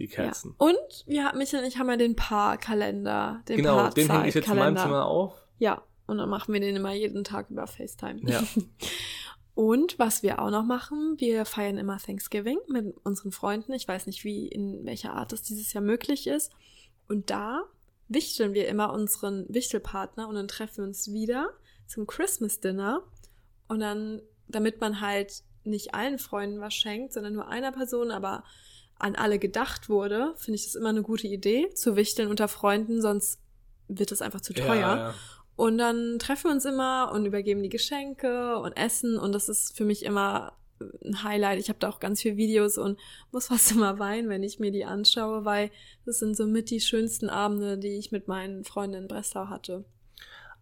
die 0.00 0.06
Ja. 0.06 0.16
Kerzen. 0.16 0.54
Und 0.58 0.74
wir, 1.06 1.24
haben- 1.24 1.38
Michael 1.38 1.62
und 1.62 1.68
ich 1.68 1.78
haben 1.78 1.88
ja 1.88 1.96
den 1.96 2.16
Paarkalender, 2.16 3.42
den 3.48 3.58
genau, 3.58 3.88
den 3.90 4.10
hänge 4.10 4.28
ich 4.28 4.34
jetzt 4.34 4.48
in 4.48 4.56
meinem. 4.56 4.76
Zimmer 4.76 5.06
auf. 5.06 5.34
Ja, 5.58 5.82
und 6.06 6.18
dann 6.18 6.28
machen 6.28 6.52
wir 6.52 6.60
den 6.60 6.74
immer 6.74 6.92
jeden 6.94 7.22
Tag 7.22 7.48
über 7.50 7.66
FaceTime. 7.68 8.20
Ja. 8.28 8.42
Und 9.54 9.98
was 9.98 10.22
wir 10.22 10.40
auch 10.40 10.50
noch 10.50 10.64
machen, 10.64 11.16
wir 11.18 11.44
feiern 11.44 11.76
immer 11.76 11.98
Thanksgiving 11.98 12.58
mit 12.68 12.94
unseren 13.04 13.32
Freunden. 13.32 13.72
Ich 13.72 13.86
weiß 13.86 14.06
nicht, 14.06 14.24
wie, 14.24 14.48
in 14.48 14.84
welcher 14.86 15.12
Art 15.12 15.32
das 15.32 15.42
dieses 15.42 15.72
Jahr 15.72 15.84
möglich 15.84 16.26
ist. 16.26 16.52
Und 17.08 17.28
da 17.28 17.64
wichteln 18.08 18.54
wir 18.54 18.68
immer 18.68 18.92
unseren 18.92 19.46
Wichtelpartner 19.48 20.28
und 20.28 20.36
dann 20.36 20.48
treffen 20.48 20.78
wir 20.78 20.84
uns 20.84 21.12
wieder 21.12 21.50
zum 21.86 22.06
Christmas 22.06 22.60
Dinner. 22.60 23.02
Und 23.68 23.80
dann, 23.80 24.22
damit 24.48 24.80
man 24.80 25.00
halt 25.00 25.42
nicht 25.64 25.94
allen 25.94 26.18
Freunden 26.18 26.60
was 26.60 26.74
schenkt, 26.74 27.12
sondern 27.12 27.34
nur 27.34 27.48
einer 27.48 27.72
Person, 27.72 28.10
aber 28.10 28.44
an 28.98 29.16
alle 29.16 29.38
gedacht 29.38 29.88
wurde, 29.88 30.34
finde 30.36 30.56
ich 30.56 30.64
das 30.64 30.74
immer 30.76 30.90
eine 30.90 31.02
gute 31.02 31.26
Idee, 31.26 31.70
zu 31.74 31.96
wichteln 31.96 32.28
unter 32.28 32.48
Freunden, 32.48 33.02
sonst 33.02 33.40
wird 33.88 34.12
es 34.12 34.22
einfach 34.22 34.40
zu 34.40 34.54
teuer. 34.54 34.78
Ja, 34.78 34.96
ja. 34.96 35.14
Und 35.56 35.78
dann 35.78 36.18
treffen 36.18 36.44
wir 36.44 36.52
uns 36.52 36.64
immer 36.64 37.12
und 37.12 37.26
übergeben 37.26 37.62
die 37.62 37.68
Geschenke 37.68 38.56
und 38.58 38.72
essen. 38.72 39.18
Und 39.18 39.32
das 39.32 39.48
ist 39.48 39.76
für 39.76 39.84
mich 39.84 40.04
immer 40.04 40.52
ein 41.04 41.22
Highlight. 41.22 41.60
Ich 41.60 41.68
habe 41.68 41.78
da 41.78 41.88
auch 41.88 42.00
ganz 42.00 42.22
viele 42.22 42.36
Videos 42.36 42.78
und 42.78 42.98
muss 43.30 43.46
fast 43.48 43.72
immer 43.72 43.98
weinen, 43.98 44.28
wenn 44.28 44.42
ich 44.42 44.58
mir 44.58 44.70
die 44.72 44.84
anschaue, 44.84 45.44
weil 45.44 45.70
das 46.06 46.18
sind 46.18 46.36
somit 46.36 46.70
die 46.70 46.80
schönsten 46.80 47.28
Abende, 47.28 47.78
die 47.78 47.98
ich 47.98 48.12
mit 48.12 48.28
meinen 48.28 48.64
Freunden 48.64 48.96
in 48.96 49.08
Breslau 49.08 49.46
hatte. 49.48 49.84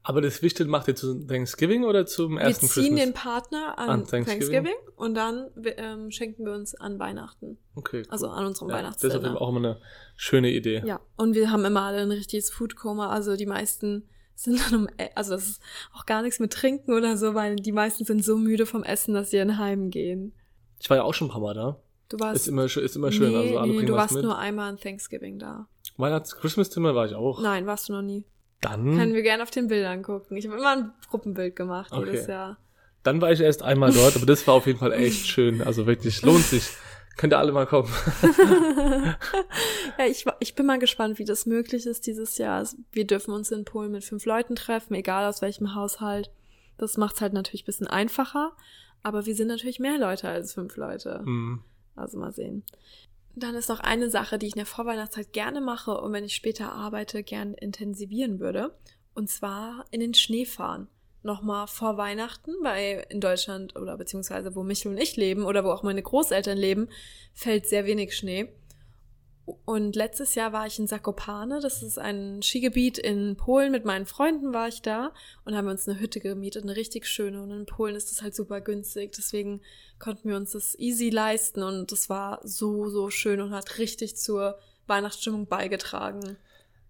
Aber 0.03 0.23
das 0.23 0.41
Wichtel 0.41 0.67
macht 0.67 0.89
ihr 0.89 0.97
zu 0.97 1.27
Thanksgiving 1.27 1.85
oder 1.85 2.07
zum 2.07 2.37
Wir 2.37 2.41
ersten 2.45 2.67
ziehen 2.69 2.95
Christmas? 2.97 3.01
den 3.05 3.13
Partner 3.13 3.79
an, 3.79 3.89
An 3.91 4.07
Thanksgiving? 4.07 4.41
Thanksgiving. 4.41 4.77
und 4.97 5.15
dann 5.15 5.51
ähm, 5.77 6.11
schenken 6.11 6.47
wir 6.47 6.55
uns 6.55 6.75
an 6.75 6.99
Weihnachten. 6.99 7.59
Okay. 7.75 8.05
Also 8.09 8.29
an 8.29 8.47
unserem 8.47 8.71
ja, 8.71 8.81
das 8.81 8.97
ist 8.97 9.05
auf 9.05 9.13
jeden 9.13 9.13
Fall 9.13 9.21
Weihnachtsdinner. 9.35 9.41
auch 9.43 9.49
immer 9.51 9.59
eine 9.59 9.81
schöne 10.17 10.51
Idee. 10.53 10.83
Ja, 10.87 11.01
und 11.19 11.35
wir 11.35 11.51
haben 11.51 11.67
immer 11.67 11.83
alle 11.83 11.99
ein 12.01 12.11
richtiges 12.13 12.51
Foodkoma. 12.51 13.11
Also 13.11 13.37
die 13.37 13.45
meisten 13.45 14.09
sind 14.35 14.61
dann 14.61 14.83
um, 14.83 14.89
e- 14.99 15.11
also 15.15 15.33
das 15.33 15.47
ist 15.49 15.63
auch 15.95 16.07
gar 16.07 16.23
nichts 16.23 16.39
mit 16.41 16.53
Trinken 16.53 16.93
oder 16.93 17.17
so, 17.17 17.35
weil 17.35 17.57
die 17.57 17.73
meisten 17.73 18.05
sind 18.05 18.25
so 18.25 18.37
müde 18.37 18.67
vom 18.67 18.83
Essen, 18.83 19.15
dass 19.15 19.31
sie 19.31 19.39
in 19.39 19.59
Heim 19.59 19.91
gehen. 19.91 20.33
Ich 20.81 20.89
war 20.89 20.97
ja 20.97 21.03
auch 21.03 21.15
schon 21.15 21.29
ein 21.29 21.31
paar 21.31 21.41
Mal 21.43 21.55
da. 21.55 21.79
Du 22.09 22.19
warst, 22.19 22.37
Ist 22.43 22.49
immer, 22.49 22.69
schön- 22.69 22.85
ist 22.85 22.97
immer 22.97 23.13
schön. 23.13 23.31
nee, 23.31 23.37
also 23.37 23.59
alle 23.59 23.73
nee, 23.73 23.85
du 23.85 23.93
warst 23.95 24.15
mit. 24.15 24.25
nur 24.25 24.37
einmal 24.39 24.69
an 24.71 24.79
Thanksgiving 24.79 25.39
da. 25.39 25.67
Weihnachts 25.97 26.35
Christmas 26.37 26.71
Zimmer 26.71 26.95
war 26.95 27.07
ich 27.07 27.15
auch. 27.15 27.41
Nein, 27.43 27.67
warst 27.67 27.89
du 27.89 27.93
noch 27.93 28.03
nie. 28.03 28.25
Dann, 28.63 28.97
Können 28.97 29.15
wir 29.15 29.23
gerne 29.23 29.43
auf 29.43 29.51
den 29.51 29.69
Bildern 29.69 30.03
gucken. 30.03 30.37
Ich 30.37 30.47
habe 30.47 30.57
immer 30.59 30.77
ein 30.77 30.93
Gruppenbild 31.09 31.55
gemacht 31.57 31.93
Okay. 31.93 32.07
jedes 32.11 32.27
Jahr. 32.27 32.59
dann 33.03 33.21
war 33.23 33.31
ich 33.33 33.41
erst 33.41 33.63
einmal 33.63 33.93
dort, 33.93 34.17
aber 34.17 34.27
das 34.27 34.47
war 34.47 34.55
auf 34.55 34.67
jeden 34.67 34.79
Fall 34.79 34.93
echt 34.93 35.27
schön. 35.29 35.63
Also 35.63 35.87
wirklich, 35.87 36.21
lohnt 36.23 36.45
sich. 36.45 36.69
Könnt 37.21 37.35
ihr 37.35 37.39
alle 37.39 37.53
mal 37.53 37.67
kommen. 37.67 37.93
Ja, 39.99 40.07
ich, 40.07 40.25
ich 40.39 40.55
bin 40.55 40.65
mal 40.65 40.79
gespannt, 40.79 41.19
wie 41.19 41.25
das 41.27 41.45
möglich 41.45 41.85
ist 41.85 42.07
dieses 42.07 42.39
Jahr. 42.39 42.63
Es- 42.63 42.77
Wir 42.93 43.07
dürfen 43.07 43.35
uns 43.35 43.51
in 43.51 43.65
Polen 43.67 43.93
mit 43.93 44.05
fünf 44.05 44.25
Leuten 44.25 44.57
treffen, 44.57 44.95
egal 44.95 45.27
aus 45.29 45.43
welchem 45.43 45.75
Haushalt. 45.75 46.31
Das 46.79 46.97
macht 46.97 47.17
es 47.17 47.21
halt 47.21 47.35
natürlich 47.35 47.65
ein 47.65 47.67
bisschen 47.67 47.87
einfacher. 47.87 48.53
Aber 49.03 49.27
wir 49.27 49.35
sind 49.35 49.49
natürlich 49.49 49.79
mehr 49.81 49.99
Leute 49.99 50.29
als 50.29 50.55
fünf 50.55 50.77
Leute. 50.77 51.21
Hm. 51.25 51.63
Also 51.97 52.19
mal 52.19 52.33
sehen. 52.33 52.63
Dann 53.35 53.55
ist 53.55 53.69
noch 53.69 53.81
eine 53.81 54.09
Sache, 54.09 54.39
die 54.39 54.47
ich 54.47 54.55
in 54.55 54.59
der 54.61 54.67
Vorweihnachtszeit 54.67 55.33
gerne 55.35 55.61
mache 55.61 55.99
und 56.01 56.13
wenn 56.15 56.25
ich 56.25 56.35
später 56.35 56.73
arbeite, 56.73 57.23
gern 57.23 57.53
intensivieren 57.53 58.41
würde. 58.41 58.75
Und 59.15 59.29
zwar 59.29 59.85
in 59.91 60.01
den 60.01 60.15
Schnee 60.15 60.47
fahren. 60.47 60.89
Nochmal 61.23 61.67
vor 61.67 61.97
Weihnachten, 61.99 62.53
weil 62.63 63.05
in 63.11 63.21
Deutschland 63.21 63.77
oder 63.77 63.97
beziehungsweise 63.99 64.55
wo 64.55 64.63
Michel 64.63 64.93
und 64.93 64.99
ich 64.99 65.17
leben 65.17 65.45
oder 65.45 65.65
wo 65.65 65.71
auch 65.71 65.83
meine 65.83 66.03
Großeltern 66.03 66.57
leben, 66.57 66.89
fällt 67.35 67.67
sehr 67.67 67.85
wenig 67.85 68.17
Schnee. 68.17 68.53
Und 69.65 69.97
letztes 69.97 70.35
Jahr 70.35 70.53
war 70.53 70.67
ich 70.67 70.79
in 70.79 70.87
Zakopane, 70.87 71.61
das 71.61 71.83
ist 71.83 71.99
ein 71.99 72.43
Skigebiet 72.43 72.99
in 72.99 73.37
Polen. 73.37 73.73
Mit 73.73 73.85
meinen 73.85 74.07
Freunden 74.07 74.53
war 74.53 74.69
ich 74.69 74.83
da 74.83 75.13
und 75.45 75.57
haben 75.57 75.69
uns 75.69 75.89
eine 75.89 75.99
Hütte 75.99 76.21
gemietet, 76.21 76.63
eine 76.63 76.77
richtig 76.77 77.07
schöne. 77.07 77.43
Und 77.43 77.51
in 77.51 77.67
Polen 77.67 77.97
ist 77.97 78.11
das 78.11 78.23
halt 78.23 78.35
super 78.35 78.61
günstig, 78.61 79.13
deswegen 79.13 79.61
konnten 79.99 80.29
wir 80.29 80.37
uns 80.37 80.53
das 80.53 80.79
easy 80.79 81.11
leisten 81.11 81.63
und 81.63 81.93
das 81.93 82.09
war 82.09 82.41
so, 82.45 82.89
so 82.89 83.11
schön 83.11 83.41
und 83.41 83.53
hat 83.53 83.79
richtig 83.79 84.17
zur 84.17 84.59
Weihnachtsstimmung 84.87 85.47
beigetragen. 85.47 86.37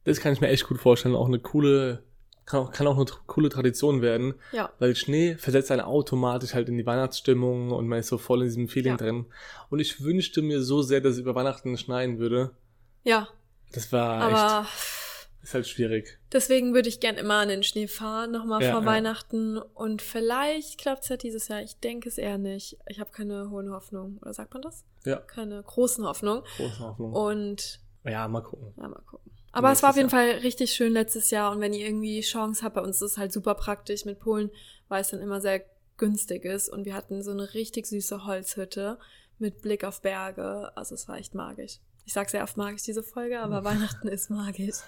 Das 0.04 0.20
kann 0.20 0.32
ich 0.32 0.40
mir 0.40 0.48
echt 0.48 0.66
gut 0.66 0.78
vorstellen. 0.78 1.14
Auch 1.14 1.26
eine 1.26 1.40
coole, 1.40 2.02
kann 2.50 2.60
auch, 2.60 2.72
kann 2.72 2.86
auch 2.86 2.96
eine 2.96 3.06
coole 3.26 3.48
Tradition 3.48 4.02
werden. 4.02 4.34
Ja, 4.52 4.70
Weil 4.78 4.94
Schnee 4.96 5.34
versetzt 5.36 5.70
einen 5.70 5.80
automatisch 5.82 6.54
halt 6.54 6.68
in 6.68 6.76
die 6.76 6.86
Weihnachtsstimmung 6.86 7.70
und 7.70 7.86
man 7.88 7.98
ist 8.00 8.08
so 8.08 8.18
voll 8.18 8.40
in 8.40 8.44
diesem 8.48 8.68
Feeling 8.68 8.92
Ja. 8.92 8.96
drin. 8.98 9.26
Und 9.70 9.80
ich 9.80 10.02
wünschte 10.02 10.42
mir 10.42 10.62
so 10.62 10.82
sehr, 10.82 11.00
dass 11.00 11.14
es 11.14 11.18
über 11.18 11.34
Weihnachten 11.34 11.76
schneien 11.76 12.18
würde. 12.18 12.50
ja, 13.04 13.28
Das 13.72 13.92
war 13.92 14.20
aber 14.22 14.66
echt, 14.66 15.42
ist 15.42 15.54
halt 15.54 15.66
schwierig. 15.68 16.18
deswegen 16.32 16.74
würde 16.74 16.88
ich 16.88 17.00
gern 17.00 17.16
immer 17.16 17.42
in 17.42 17.48
den 17.48 17.62
Schnee 17.62 17.86
fahren, 17.88 18.30
nochmal 18.32 18.62
Ja, 18.62 18.72
vor 18.72 18.80
ja. 18.80 18.86
Weihnachten 18.86 19.56
und 19.58 20.02
vielleicht 20.02 20.78
klappt 20.78 21.04
es 21.04 21.08
ja 21.08 21.16
dieses 21.16 21.48
Jahr. 21.48 21.62
Ich 21.62 21.78
denke 21.78 22.08
es 22.08 22.18
eher 22.18 22.36
nicht. 22.36 22.76
Ich 22.86 23.00
habe 23.00 23.10
keine 23.10 23.48
hohen 23.50 23.70
Hoffnungen. 23.72 24.18
Oder 24.18 24.34
sagt 24.34 24.52
man 24.52 24.62
das? 24.62 24.84
Ja, 25.06 25.16
Keine 25.16 25.62
großen 25.62 26.04
Hoffnungen. 26.04 26.42
große 26.58 26.80
Hoffnung. 26.80 27.12
Und 27.14 27.80
Ja, 28.04 28.28
mal 28.28 28.42
gucken. 28.42 28.74
Ja, 28.76 28.88
mal 28.88 29.00
gucken. 29.06 29.30
Aber 29.52 29.72
es 29.72 29.82
war 29.82 29.90
auf 29.90 29.96
jeden 29.96 30.06
Nächstes 30.06 30.32
Fall 30.32 30.40
richtig 30.42 30.72
schön 30.72 30.92
letztes 30.92 31.30
Jahr 31.30 31.50
und 31.52 31.60
wenn 31.60 31.72
ihr 31.72 31.86
irgendwie 31.86 32.20
Chance 32.20 32.62
habt, 32.62 32.76
bei 32.76 32.82
uns 32.82 32.96
ist 32.96 33.12
es 33.12 33.18
halt 33.18 33.32
super 33.32 33.54
praktisch 33.54 34.04
mit 34.04 34.20
Polen, 34.20 34.50
weil 34.88 35.00
es 35.00 35.08
dann 35.08 35.20
immer 35.20 35.40
sehr 35.40 35.64
günstig 35.96 36.44
ist 36.44 36.68
und 36.68 36.84
wir 36.84 36.94
hatten 36.94 37.22
so 37.22 37.32
eine 37.32 37.52
richtig 37.54 37.86
süße 37.86 38.26
Holzhütte 38.26 38.98
mit 39.38 39.60
Blick 39.62 39.84
auf 39.84 40.00
Berge. 40.02 40.70
Also 40.76 40.94
es 40.94 41.08
war 41.08 41.16
echt 41.16 41.34
magisch. 41.34 41.78
Ich 42.04 42.12
sag 42.12 42.30
sehr 42.30 42.42
oft 42.42 42.56
magisch 42.56 42.82
diese 42.82 43.02
Folge, 43.02 43.40
aber 43.40 43.64
Weihnachten 43.64 44.08
ist 44.08 44.30
magisch. 44.30 44.78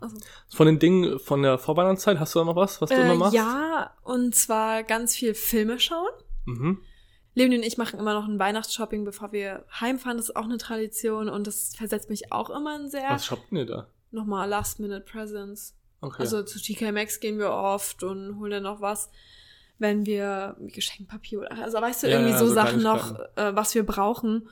Also, 0.00 0.16
Von 0.48 0.66
den 0.66 0.78
Dingen 0.78 1.18
von 1.18 1.42
der 1.42 1.58
Vorweihnachtszeit, 1.58 2.18
hast 2.18 2.34
du 2.34 2.38
da 2.38 2.44
noch 2.46 2.56
was, 2.56 2.80
was 2.80 2.88
du 2.88 2.96
immer 2.96 3.12
äh, 3.12 3.16
machst? 3.16 3.34
ja, 3.34 3.94
und 4.02 4.34
zwar 4.34 4.82
ganz 4.82 5.14
viel 5.14 5.34
Filme 5.34 5.78
schauen. 5.78 6.10
Mhm. 6.46 6.82
Leonie 7.34 7.58
und 7.58 7.62
ich 7.62 7.78
machen 7.78 7.98
immer 7.98 8.14
noch 8.14 8.26
ein 8.26 8.38
Weihnachtsshopping, 8.38 9.04
bevor 9.04 9.32
wir 9.32 9.64
heimfahren. 9.80 10.16
Das 10.16 10.30
ist 10.30 10.36
auch 10.36 10.44
eine 10.44 10.58
Tradition 10.58 11.28
und 11.28 11.46
das 11.46 11.74
versetzt 11.76 12.10
mich 12.10 12.32
auch 12.32 12.50
immer 12.50 12.76
in 12.76 12.90
sehr 12.90 13.10
Was 13.10 13.26
shoppt 13.26 13.52
ihr 13.52 13.66
da? 13.66 13.86
nochmal 14.10 14.48
Last-Minute-Presents. 14.48 15.76
Okay. 16.00 16.22
Also 16.22 16.42
zu 16.42 16.60
TK 16.60 16.92
Maxx 16.92 17.20
gehen 17.20 17.38
wir 17.38 17.50
oft 17.50 18.02
und 18.02 18.38
holen 18.38 18.50
dann 18.50 18.62
noch 18.64 18.80
was, 18.80 19.10
wenn 19.78 20.06
wir 20.06 20.56
Geschenkpapier 20.58 21.40
oder 21.40 21.52
also 21.62 21.80
weißt 21.80 22.02
du 22.02 22.08
Ja, 22.08 22.18
irgendwie 22.18 22.38
so, 22.38 22.46
so 22.46 22.54
Sachen 22.54 22.82
noch, 22.82 23.18
äh, 23.36 23.54
was 23.54 23.74
wir 23.74 23.84
brauchen. 23.84 24.48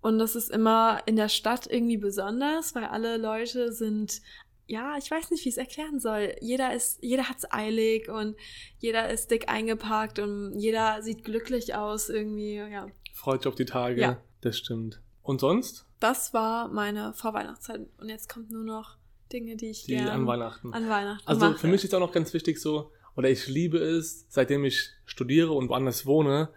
Und 0.00 0.18
das 0.18 0.36
ist 0.36 0.50
immer 0.50 1.00
in 1.06 1.16
der 1.16 1.28
Stadt 1.28 1.66
irgendwie 1.66 1.96
besonders, 1.96 2.74
weil 2.74 2.84
alle 2.84 3.16
Leute 3.16 3.72
sind 3.72 4.20
ja, 4.68 4.96
ich 4.98 5.10
weiß 5.10 5.30
nicht, 5.30 5.44
wie 5.44 5.48
ich 5.48 5.54
es 5.54 5.58
erklären 5.58 5.98
soll. 5.98 6.36
Jeder 6.40 6.72
ist, 6.74 7.02
jeder 7.02 7.28
hat's 7.28 7.50
eilig 7.50 8.08
und 8.08 8.36
jeder 8.78 9.10
ist 9.10 9.30
dick 9.30 9.48
eingepackt 9.48 10.18
und 10.20 10.52
jeder 10.58 11.02
sieht 11.02 11.24
glücklich 11.24 11.74
aus 11.74 12.08
irgendwie, 12.10 12.56
ja. 12.56 12.86
Freut 13.14 13.42
sich 13.42 13.48
auf 13.48 13.54
die 13.56 13.64
Tage. 13.64 14.00
Ja. 14.00 14.20
Das 14.42 14.56
stimmt. 14.56 15.00
Und 15.22 15.40
sonst? 15.40 15.86
Das 15.98 16.32
war 16.32 16.68
meine 16.68 17.12
Vorweihnachtszeit 17.14 17.80
und 17.98 18.08
jetzt 18.08 18.28
kommt 18.28 18.50
nur 18.50 18.62
noch 18.62 18.96
Dinge, 19.32 19.56
die 19.56 19.70
ich 19.70 19.84
Die 19.84 19.96
gerne 19.96 20.12
an 20.12 20.26
Weihnachten. 20.26 20.72
an 20.72 20.88
Weihnachten 20.88 21.26
Also 21.26 21.46
mache. 21.46 21.58
für 21.58 21.66
mich 21.66 21.82
ist 21.82 21.94
auch 21.94 22.00
noch 22.00 22.12
ganz 22.12 22.32
wichtig 22.34 22.60
so, 22.60 22.92
oder 23.16 23.28
ich 23.28 23.48
liebe 23.48 23.78
es, 23.78 24.26
seitdem 24.28 24.64
ich 24.64 24.90
studiere 25.06 25.52
und 25.52 25.68
woanders 25.68 26.06
wohne, 26.06 26.50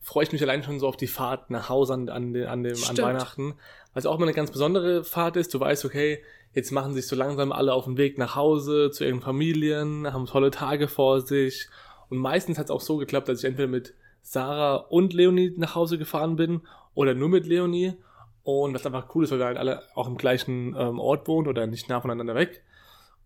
freue 0.00 0.24
ich 0.24 0.32
mich 0.32 0.42
allein 0.42 0.62
schon 0.62 0.80
so 0.80 0.88
auf 0.88 0.96
die 0.96 1.06
Fahrt 1.06 1.50
nach 1.50 1.68
Hause 1.68 1.94
an, 1.94 2.08
an, 2.08 2.32
dem, 2.32 2.48
an. 2.48 2.64
Weihnachten. 2.64 3.54
Weil 3.92 4.00
es 4.00 4.06
auch 4.06 4.16
immer 4.16 4.24
eine 4.26 4.34
ganz 4.34 4.50
besondere 4.50 5.04
Fahrt 5.04 5.36
ist. 5.36 5.52
Du 5.54 5.60
weißt, 5.60 5.84
okay, 5.84 6.22
jetzt 6.52 6.72
machen 6.72 6.94
sich 6.94 7.06
so 7.06 7.16
langsam 7.16 7.52
alle 7.52 7.72
auf 7.72 7.84
den 7.84 7.96
Weg 7.96 8.18
nach 8.18 8.36
Hause 8.36 8.90
zu 8.90 9.04
ihren 9.04 9.20
Familien, 9.20 10.12
haben 10.12 10.26
tolle 10.26 10.50
Tage 10.50 10.88
vor 10.88 11.20
sich. 11.20 11.68
Und 12.08 12.18
meistens 12.18 12.58
hat 12.58 12.66
es 12.66 12.70
auch 12.70 12.80
so 12.80 12.96
geklappt, 12.96 13.28
dass 13.28 13.38
ich 13.40 13.44
entweder 13.44 13.68
mit 13.68 13.94
Sarah 14.22 14.76
und 14.76 15.12
Leonie 15.12 15.54
nach 15.56 15.74
Hause 15.74 15.98
gefahren 15.98 16.36
bin 16.36 16.62
oder 16.94 17.14
nur 17.14 17.28
mit 17.28 17.46
Leonie. 17.46 17.94
Und 18.42 18.74
was 18.74 18.86
einfach 18.86 19.14
cool 19.14 19.24
ist, 19.24 19.30
weil 19.30 19.38
wir 19.38 19.46
halt 19.46 19.58
alle 19.58 19.82
auch 19.94 20.08
im 20.08 20.16
gleichen 20.16 20.74
ähm, 20.76 20.98
Ort 20.98 21.28
wohnen 21.28 21.46
oder 21.46 21.66
nicht 21.66 21.88
nah 21.88 22.00
voneinander 22.00 22.34
weg. 22.34 22.62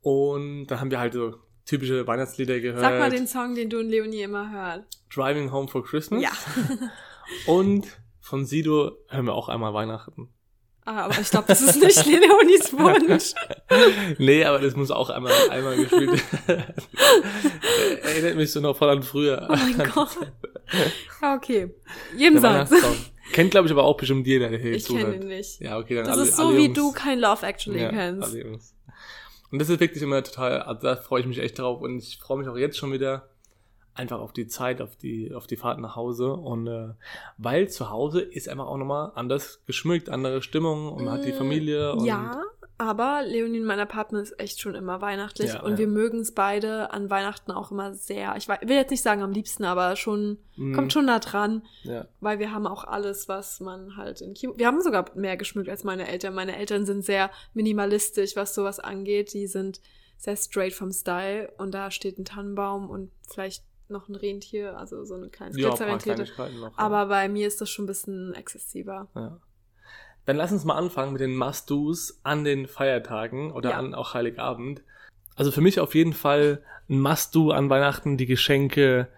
Und 0.03 0.67
dann 0.67 0.81
haben 0.81 0.91
wir 0.91 0.99
halt 0.99 1.15
so 1.15 1.37
typische 1.65 2.07
Weihnachtslieder 2.07 2.61
gehört. 2.61 2.81
Sag 2.81 2.99
mal 2.99 3.11
den 3.11 3.27
Song, 3.27 3.55
den 3.55 3.71
du 3.71 3.79
und 3.79 3.89
Leonie 3.89 4.23
immer 4.23 4.51
hört. 4.51 4.87
Driving 5.15 5.51
Home 5.51 5.69
for 5.69 5.83
Christmas. 5.83 6.23
Ja. 6.23 6.33
Und 7.47 7.87
von 8.21 8.45
Sido 8.45 8.99
hören 9.09 9.27
wir 9.27 9.35
auch 9.35 9.49
einmal 9.49 9.73
Weihnachten. 9.73 10.29
Ah, 10.87 11.07
aber 11.07 11.19
ich 11.19 11.31
glaube, 11.31 11.47
das 11.49 11.63
ist 11.63 11.81
nicht 11.81 12.05
Leonies 12.05 12.73
Wunsch. 12.73 13.33
Nee, 14.19 14.45
aber 14.45 14.59
das 14.59 14.77
muss 14.77 14.91
auch 14.91 15.09
einmal, 15.09 15.33
einmal 15.51 15.77
gefühlt. 15.77 16.23
Erinnert 18.03 18.37
mich 18.37 18.53
so 18.53 18.61
noch 18.61 18.77
voll 18.77 18.91
an 18.91 19.03
früher. 19.03 19.49
Oh 19.51 19.57
mein 19.57 19.91
Gott. 19.95 20.11
Ja, 21.23 21.35
okay. 21.35 21.75
Weihnachtssong. 22.19 22.97
Kennt, 23.33 23.51
glaube 23.51 23.67
ich, 23.67 23.73
aber 23.73 23.85
auch 23.85 23.97
bestimmt 23.97 24.27
jeder, 24.27 24.51
der 24.51 24.59
hier 24.59 24.73
Ich 24.73 24.87
kenne 24.87 25.17
ihn 25.17 25.27
nicht. 25.29 25.61
Ja, 25.61 25.79
okay, 25.79 25.97
dann 25.97 26.05
Das 26.05 26.19
alle, 26.19 26.29
ist 26.29 26.37
so, 26.37 26.55
wie 26.57 26.65
Jungs. 26.67 26.77
du 26.77 26.93
kein 26.93 27.19
Love 27.19 27.47
Actually 27.47 27.81
ja, 27.81 27.89
kennst. 27.89 28.35
Und 29.51 29.59
das 29.59 29.71
ist 29.71 29.81
wirklich 29.81 30.03
immer 30.03 30.23
total, 30.23 30.63
also 30.63 30.83
da 30.83 30.97
freue 30.97 31.21
ich 31.21 31.27
mich 31.27 31.39
echt 31.39 31.59
drauf 31.59 31.81
und 31.81 31.99
ich 31.99 32.19
freue 32.19 32.39
mich 32.39 32.49
auch 32.49 32.57
jetzt 32.57 32.77
schon 32.77 32.93
wieder 32.93 33.31
einfach 33.95 34.21
auf 34.21 34.33
die 34.33 34.47
Zeit, 34.47 34.81
auf 34.83 34.97
die, 34.97 35.33
auf 35.35 35.47
die 35.47 35.57
Fahrt 35.57 35.79
nach 35.79 35.95
Hause 35.97 36.33
und 36.33 36.67
äh, 36.67 36.89
weil 37.39 37.69
zu 37.69 37.91
Hause 37.91 38.21
ist 38.21 38.49
einfach 38.49 38.67
auch 38.67 38.77
nochmal 38.77 39.13
anders 39.15 39.61
geschmückt, 39.67 40.09
andere 40.09 40.43
Stimmung 40.43 40.93
und 40.93 41.05
man 41.05 41.15
hat 41.15 41.25
die 41.25 41.33
Mm, 41.33 41.37
Familie 41.37 41.93
und 41.93 42.05
Ja, 42.05 42.43
aber 42.77 43.23
Leonie 43.25 43.59
in 43.59 43.65
meiner 43.65 43.87
Partner 43.87 44.21
ist 44.21 44.39
echt 44.41 44.61
schon 44.61 44.75
immer 44.75 45.01
weihnachtlich 45.01 45.53
Ja, 45.55 45.63
und 45.63 45.73
ja. 45.73 45.79
wir 45.79 45.87
mögen 45.87 46.19
es 46.19 46.33
beide 46.33 46.93
an 46.93 47.09
Weihnachten 47.09 47.53
auch 47.53 47.71
immer 47.71 47.95
sehr. 47.95 48.35
Ich 48.37 48.49
will 48.49 48.77
jetzt 48.77 48.91
nicht 48.91 49.03
sagen 49.03 49.23
am 49.23 49.31
liebsten, 49.31 49.65
aber 49.65 49.95
schon, 49.95 50.39
Mm, 50.57 50.75
kommt 50.75 50.93
schon 50.93 51.05
nah 51.07 51.21
dran, 51.21 51.63
ja. 51.85 52.07
weil 52.21 52.41
wir 52.41 52.53
haben 52.53 52.67
auch 52.67 52.83
alles, 52.85 53.29
was 53.29 53.61
man 53.61 53.97
halt 53.97 54.21
in 54.21 54.35
Kimo. 54.35 54.55
Wir 54.57 54.67
haben 54.67 54.81
sogar 54.83 55.05
mehr 55.15 55.37
geschmückt 55.37 55.69
als 55.69 55.85
meine 55.85 56.09
Eltern. 56.09 56.35
Meine 56.35 56.57
Eltern 56.57 56.85
sind 56.85 57.05
sehr 57.05 57.31
minimalistisch, 57.55 58.35
was 58.37 58.55
sowas 58.57 58.81
angeht. 58.81 59.33
Die 59.35 59.47
sind 59.47 59.81
sehr 60.17 60.37
straight 60.37 60.73
vom 60.73 60.91
Style 60.93 61.53
und 61.59 61.73
da 61.75 61.91
steht 61.91 62.19
ein 62.19 62.25
Tannenbaum 62.25 62.89
und 62.91 63.11
vielleicht 63.29 63.63
noch 63.95 64.09
ein 64.11 64.15
Rentier, 64.15 64.77
also 64.77 65.03
so 65.05 65.15
Ja, 65.17 65.23
ein 65.23 65.31
glitzerrentierte. 65.53 66.25
Kleinigkeiten 66.25 66.61
noch. 66.61 66.73
ja. 66.73 66.79
Aber 66.79 67.07
bei 67.07 67.29
mir 67.31 67.47
ist 67.47 67.61
das 67.63 67.71
schon 67.71 67.85
ein 67.85 67.89
bisschen 67.89 68.35
exzessiver. 68.35 69.09
Ja. 69.15 69.39
Dann 70.27 70.37
lass 70.37 70.53
uns 70.53 70.65
mal 70.65 70.77
anfangen 70.77 71.13
mit 71.13 71.21
den 71.21 71.37
Must-Dos 71.37 72.21
an 72.23 72.45
den 72.45 72.67
Feiertagen 72.67 73.53
oder 73.53 73.71
Ja. 73.71 73.79
an 73.79 73.95
auch 73.95 74.15
Heiligabend. 74.15 74.83
Also 75.37 75.51
für 75.51 75.61
mich 75.61 75.81
auf 75.81 75.95
jeden 75.95 76.13
Fall 76.13 76.63
ein 76.89 77.01
Must-Do 77.01 77.51
an 77.51 77.71
Weihnachten, 77.71 78.17
die 78.17 78.27
Geschenke 78.27 79.09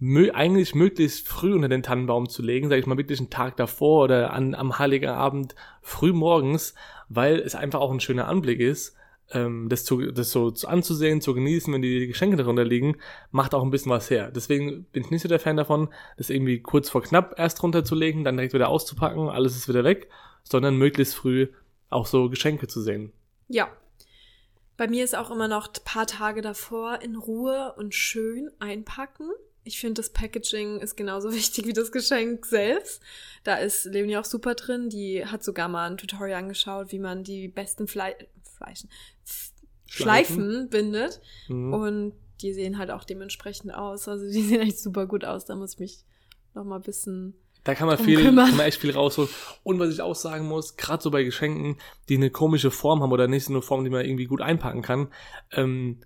mö 0.00 0.30
eigentlich 0.32 0.74
möglichst 0.76 1.26
früh 1.26 1.52
unter 1.54 1.68
den 1.68 1.82
Tannenbaum 1.82 2.28
zu 2.28 2.42
legen, 2.42 2.68
sage 2.68 2.80
ich 2.80 2.86
mal 2.86 2.96
wirklich 2.96 3.18
einen 3.18 3.30
Tag 3.30 3.56
davor 3.56 4.04
oder 4.04 4.32
an, 4.32 4.54
am 4.54 4.78
Heiligen 4.78 5.10
Abend 5.10 5.56
früh 5.82 6.12
morgens, 6.12 6.74
weil 7.08 7.40
es 7.40 7.56
einfach 7.56 7.80
auch 7.80 7.90
ein 7.92 7.98
schöner 8.00 8.28
Anblick 8.28 8.60
ist, 8.60 8.96
ähm, 9.32 9.68
das, 9.68 9.84
zu, 9.84 10.10
das 10.12 10.30
so 10.30 10.50
zu 10.50 10.68
anzusehen, 10.68 11.20
zu 11.20 11.34
genießen, 11.34 11.72
wenn 11.72 11.82
die 11.82 12.06
Geschenke 12.06 12.36
darunter 12.36 12.64
liegen, 12.64 12.96
macht 13.30 13.54
auch 13.54 13.62
ein 13.62 13.70
bisschen 13.70 13.92
was 13.92 14.10
her. 14.10 14.30
Deswegen 14.30 14.84
bin 14.84 15.04
ich 15.04 15.10
nicht 15.10 15.22
so 15.22 15.28
der 15.28 15.40
Fan 15.40 15.56
davon, 15.56 15.88
das 16.16 16.30
irgendwie 16.30 16.60
kurz 16.60 16.88
vor 16.88 17.02
knapp 17.02 17.38
erst 17.38 17.62
runterzulegen, 17.62 18.24
dann 18.24 18.36
direkt 18.36 18.54
wieder 18.54 18.68
auszupacken, 18.68 19.28
alles 19.28 19.56
ist 19.56 19.68
wieder 19.68 19.84
weg, 19.84 20.08
sondern 20.44 20.76
möglichst 20.76 21.14
früh 21.14 21.48
auch 21.90 22.06
so 22.06 22.28
Geschenke 22.30 22.66
zu 22.66 22.80
sehen. 22.80 23.12
Ja. 23.48 23.68
Bei 24.76 24.86
mir 24.86 25.02
ist 25.04 25.16
auch 25.16 25.30
immer 25.30 25.48
noch 25.48 25.66
ein 25.68 25.84
paar 25.84 26.06
Tage 26.06 26.40
davor 26.40 27.00
in 27.02 27.16
Ruhe 27.16 27.74
und 27.76 27.94
schön 27.94 28.50
einpacken. 28.60 29.28
Ich 29.64 29.80
finde, 29.80 29.94
das 29.94 30.10
Packaging 30.10 30.80
ist 30.80 30.96
genauso 30.96 31.32
wichtig 31.34 31.66
wie 31.66 31.72
das 31.72 31.90
Geschenk 31.90 32.46
selbst. 32.46 33.02
Da 33.42 33.56
ist 33.56 33.86
Leonie 33.86 34.16
auch 34.16 34.24
super 34.24 34.54
drin. 34.54 34.88
Die 34.88 35.26
hat 35.26 35.42
sogar 35.42 35.68
mal 35.68 35.90
ein 35.90 35.98
Tutorial 35.98 36.38
angeschaut, 36.38 36.92
wie 36.92 37.00
man 37.00 37.24
die 37.24 37.48
besten 37.48 37.88
Flei 37.88 38.16
Fleischen, 38.58 38.90
Schleifen 39.86 40.68
bindet. 40.70 41.20
Mhm. 41.48 41.72
Und 41.72 42.12
die 42.42 42.52
sehen 42.52 42.78
halt 42.78 42.90
auch 42.90 43.04
dementsprechend 43.04 43.74
aus. 43.74 44.08
Also 44.08 44.26
die 44.30 44.42
sehen 44.48 44.60
echt 44.60 44.78
super 44.78 45.06
gut 45.06 45.24
aus. 45.24 45.44
Da 45.46 45.56
muss 45.56 45.74
ich 45.74 45.78
mich 45.80 46.04
noch 46.54 46.64
mal 46.64 46.76
ein 46.76 46.82
bisschen 46.82 47.34
Da 47.64 47.74
kann 47.74 47.86
man 47.88 47.98
viel, 47.98 48.20
kümmern. 48.22 48.48
kann 48.48 48.56
man 48.56 48.66
echt 48.66 48.80
viel 48.80 48.92
rausholen. 48.92 49.30
Und 49.62 49.78
was 49.78 49.90
ich 49.92 50.00
auch 50.02 50.14
sagen 50.14 50.46
muss, 50.46 50.76
gerade 50.76 51.02
so 51.02 51.10
bei 51.10 51.24
Geschenken, 51.24 51.78
die 52.08 52.16
eine 52.16 52.30
komische 52.30 52.70
Form 52.70 53.02
haben 53.02 53.12
oder 53.12 53.28
nicht 53.28 53.44
so 53.44 53.52
eine 53.52 53.62
Form, 53.62 53.84
die 53.84 53.90
man 53.90 54.04
irgendwie 54.04 54.26
gut 54.26 54.40
einpacken 54.42 54.82
kann, 54.82 55.08
ähm, 55.52 56.00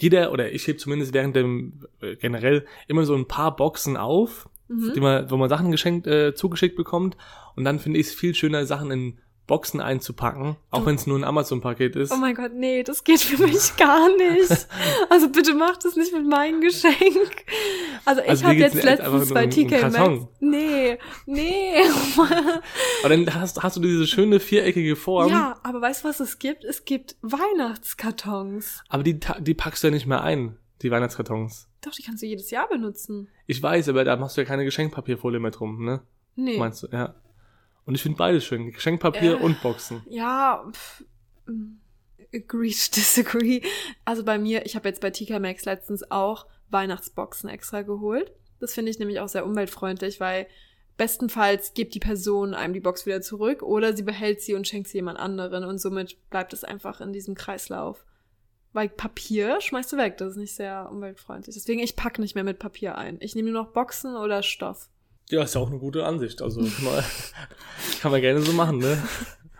jeder, 0.00 0.30
oder 0.32 0.52
ich 0.52 0.66
heb 0.68 0.78
zumindest 0.78 1.12
während 1.12 1.34
dem, 1.34 1.84
äh, 2.00 2.14
generell, 2.14 2.64
immer 2.86 3.04
so 3.04 3.16
ein 3.16 3.26
paar 3.26 3.56
Boxen 3.56 3.96
auf, 3.96 4.48
Mhm. 4.68 4.92
die 4.94 5.00
man, 5.00 5.28
wo 5.30 5.36
man 5.36 5.48
Sachen 5.48 5.72
geschenkt, 5.72 6.06
äh, 6.06 6.34
zugeschickt 6.34 6.76
bekommt. 6.76 7.16
Und 7.56 7.64
dann 7.64 7.78
finde 7.80 7.98
ich 7.98 8.08
es 8.08 8.14
viel 8.14 8.34
schöner, 8.34 8.64
Sachen 8.66 8.90
in 8.92 9.18
Boxen 9.48 9.80
einzupacken, 9.80 10.54
auch 10.70 10.86
wenn 10.86 10.94
es 10.94 11.06
nur 11.08 11.18
ein 11.18 11.24
Amazon-Paket 11.24 11.96
ist. 11.96 12.12
Oh 12.12 12.16
mein 12.16 12.36
Gott, 12.36 12.52
nee, 12.54 12.84
das 12.84 13.02
geht 13.02 13.20
für 13.20 13.42
mich 13.42 13.74
gar 13.76 14.08
nicht. 14.16 14.68
Also 15.10 15.28
bitte 15.30 15.54
mach 15.54 15.76
das 15.78 15.96
nicht 15.96 16.12
mit 16.12 16.24
meinem 16.28 16.60
Geschenk. 16.60 17.44
Also 18.04 18.20
ich 18.22 18.28
Also 18.28 18.44
habe 18.44 18.54
jetzt 18.54 18.80
letztens 18.82 19.32
bei 19.34 19.46
TK. 19.48 19.90
Maxx. 19.90 20.26
Nee, 20.38 20.98
nee. 21.26 21.72
Aber 23.02 23.08
dann 23.08 23.34
hast, 23.34 23.60
hast 23.62 23.76
du 23.76 23.80
diese 23.80 24.06
schöne 24.06 24.38
viereckige 24.38 24.94
Form, 24.96 25.30
ja, 25.30 25.58
aber 25.62 25.80
weißt 25.80 26.04
du, 26.04 26.08
was 26.08 26.20
es 26.20 26.38
gibt? 26.38 26.64
Es 26.64 26.84
gibt 26.84 27.16
Weihnachtskartons. 27.22 28.82
aber 28.88 29.02
die, 29.02 29.18
die 29.40 29.54
packst 29.54 29.82
du 29.82 29.88
ja 29.88 29.92
nicht 29.94 30.06
mehr 30.06 30.22
ein, 30.22 30.56
die 30.82 30.90
Weihnachtskartons. 30.90 31.68
Doch, 31.80 31.92
die 31.92 32.02
kannst 32.02 32.22
du 32.22 32.26
jedes 32.26 32.50
Jahr 32.50 32.68
benutzen. 32.68 33.28
Ich 33.46 33.62
weiß, 33.62 33.88
aber 33.88 34.04
da 34.04 34.16
machst 34.16 34.36
du 34.36 34.40
ja 34.40 34.46
keine 34.46 34.64
Geschenkpapierfolie 34.64 35.40
mehr 35.40 35.52
drum, 35.52 35.84
ne? 35.84 36.02
Nee. 36.36 36.58
Meinst 36.58 36.82
du, 36.82 36.88
ja. 36.92 37.14
Und 37.88 37.94
ich 37.94 38.02
finde 38.02 38.18
beides 38.18 38.44
schön. 38.44 38.70
Geschenkpapier 38.70 39.40
Äh. 39.40 39.42
und 39.42 39.62
Boxen. 39.62 40.02
Ja, 40.10 40.62
pff, 40.70 41.04
mm, 41.46 41.78
agree 42.34 42.70
to 42.70 42.90
disagree. 42.94 43.62
Also 44.04 44.24
bei 44.24 44.38
mir, 44.38 44.66
ich 44.66 44.76
habe 44.76 44.86
jetzt 44.86 45.00
bei 45.00 45.08
TK 45.08 45.40
Maxx 45.40 45.64
letztens 45.64 46.10
auch 46.10 46.46
Weihnachtsboxen 46.68 47.48
extra 47.48 47.80
geholt. 47.80 48.30
Das 48.60 48.74
finde 48.74 48.90
ich 48.90 48.98
nämlich 48.98 49.20
auch 49.20 49.28
sehr 49.28 49.46
umweltfreundlich, 49.46 50.20
weil 50.20 50.48
bestenfalls 50.98 51.72
gibt 51.72 51.94
die 51.94 51.98
Person 51.98 52.52
einem 52.52 52.74
die 52.74 52.80
Box 52.80 53.06
wieder 53.06 53.22
zurück 53.22 53.62
oder 53.62 53.96
sie 53.96 54.02
behält 54.02 54.42
sie 54.42 54.52
und 54.52 54.68
schenkt 54.68 54.88
sie 54.88 54.98
jemand 54.98 55.18
anderen 55.18 55.64
und 55.64 55.78
somit 55.78 56.18
bleibt 56.28 56.52
es 56.52 56.64
einfach 56.64 57.00
in 57.00 57.14
diesem 57.14 57.34
Kreislauf. 57.34 58.04
Weil 58.74 58.90
Papier 58.90 59.62
schmeißt 59.62 59.94
du 59.94 59.96
weg, 59.96 60.18
das 60.18 60.32
ist 60.32 60.36
nicht 60.36 60.54
sehr 60.54 60.90
umweltfreundlich. 60.92 61.54
Deswegen, 61.54 61.80
ich 61.80 61.96
packe 61.96 62.20
nicht 62.20 62.34
mehr 62.34 62.44
mit 62.44 62.58
Papier 62.58 62.98
ein. 62.98 63.16
Ich 63.20 63.34
nehme 63.34 63.50
nur 63.50 63.62
noch 63.62 63.72
Boxen 63.72 64.14
oder 64.14 64.42
Stoff. 64.42 64.90
Ja, 65.30 65.42
ist 65.42 65.54
ja 65.54 65.60
auch 65.60 65.70
eine 65.70 65.78
gute 65.78 66.04
Ansicht. 66.04 66.42
Also 66.42 66.60
kann 66.60 66.84
man, 66.84 67.04
kann 68.00 68.10
man 68.12 68.20
gerne 68.20 68.40
so 68.40 68.52
machen, 68.52 68.78
ne? 68.78 69.02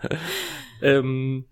ähm, 0.81 1.45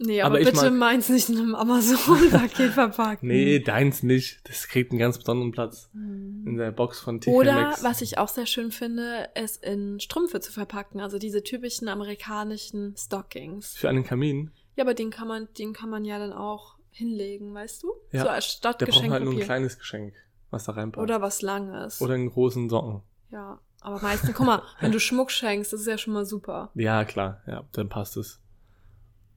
Nee, 0.00 0.22
aber, 0.22 0.36
Aber 0.36 0.44
bitte 0.44 0.70
meins 0.72 1.08
nicht 1.08 1.28
in 1.28 1.38
einem 1.38 1.54
Amazon-Paket 1.54 2.70
verpacken. 2.72 3.28
nee, 3.28 3.60
deins 3.60 4.02
nicht. 4.02 4.40
Das 4.48 4.66
kriegt 4.66 4.90
einen 4.90 4.98
ganz 4.98 5.18
besonderen 5.18 5.52
Platz. 5.52 5.88
In 5.94 6.56
der 6.56 6.72
Box 6.72 6.98
von 6.98 7.20
TK 7.20 7.28
Oder 7.30 7.52
Maxx. 7.52 7.84
was 7.84 8.00
ich 8.02 8.18
auch 8.18 8.28
sehr 8.28 8.46
schön 8.46 8.72
finde, 8.72 9.28
es 9.34 9.56
in 9.56 10.00
Strümpfe 10.00 10.40
zu 10.40 10.50
verpacken. 10.50 11.00
Also 11.00 11.18
diese 11.18 11.44
typischen 11.44 11.88
amerikanischen 11.88 12.96
Stockings. 12.96 13.76
Für 13.76 13.88
einen 13.88 14.02
Kamin. 14.04 14.50
Ja, 14.76 14.82
aber 14.82 14.94
den 14.94 15.10
kann 15.10 15.28
man, 15.28 15.48
den 15.58 15.72
kann 15.72 15.90
man 15.90 16.04
ja 16.04 16.18
dann 16.18 16.32
auch 16.32 16.74
hinlegen, 16.90 17.54
weißt 17.54 17.84
du? 17.84 17.92
Ja, 18.10 18.22
so 18.22 18.28
als 18.28 18.60
Der 18.60 18.72
braucht 18.86 19.08
halt 19.08 19.24
nur 19.24 19.34
ein 19.34 19.40
kleines 19.40 19.78
Geschenk, 19.78 20.14
was 20.50 20.64
da 20.64 20.72
reinpasst. 20.72 21.02
Oder 21.02 21.22
was 21.22 21.40
Langes. 21.40 22.00
Oder 22.00 22.14
einen 22.14 22.30
großen 22.30 22.68
Socken. 22.68 23.02
Ja, 23.30 23.58
aber 23.80 24.00
meistens, 24.00 24.34
guck 24.34 24.46
mal, 24.46 24.62
wenn 24.80 24.92
du 24.92 25.00
Schmuck 25.00 25.30
schenkst, 25.30 25.72
das 25.72 25.80
ist 25.80 25.86
ja 25.86 25.98
schon 25.98 26.12
mal 26.14 26.24
super. 26.24 26.70
Ja, 26.74 27.04
klar, 27.04 27.42
ja, 27.46 27.64
dann 27.72 27.88
passt 27.88 28.16
es. 28.16 28.40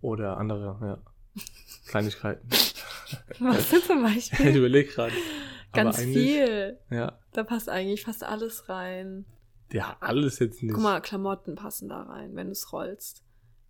Oder 0.02 0.38
andere, 0.38 0.78
ja. 0.82 1.44
Kleinigkeiten. 1.88 2.48
Was 3.40 3.70
denn 3.70 3.82
zum 3.82 4.06
ich 4.06 4.32
Beispiel? 4.32 4.56
überlege 4.58 4.90
gerade. 4.92 5.14
Ganz 5.74 6.00
viel. 6.00 6.78
Ja. 6.90 7.18
Da 7.34 7.44
passt 7.44 7.70
eigentlich 7.70 8.04
fast 8.04 8.24
alles 8.24 8.70
rein. 8.70 9.26
Ja, 9.72 9.98
alles 10.00 10.40
jetzt 10.40 10.64
nicht. 10.64 10.74
Guck 10.74 10.84
mal, 10.84 11.02
Klamotten 11.02 11.56
passen 11.56 11.90
da 11.90 12.04
rein, 12.04 12.36
wenn 12.36 12.48
du 12.48 12.52
es 12.54 12.72
rollst. 12.72 13.24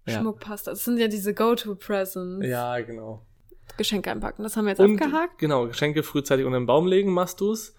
Ja. 0.05 0.19
Schmuck 0.19 0.39
passt. 0.39 0.67
Das 0.67 0.85
sind 0.85 0.97
ja 0.99 1.07
diese 1.07 1.33
Go-To-Presents. 1.33 2.45
Ja, 2.45 2.79
genau. 2.79 3.25
Geschenke 3.77 4.11
einpacken. 4.11 4.43
Das 4.43 4.55
haben 4.55 4.65
wir 4.65 4.71
jetzt 4.71 4.79
Und 4.79 5.01
abgehakt. 5.01 5.37
genau, 5.39 5.67
Geschenke 5.67 6.03
frühzeitig 6.03 6.45
unter 6.45 6.59
den 6.59 6.65
Baum 6.65 6.87
legen, 6.87 7.11
machst 7.13 7.41
du's. 7.41 7.75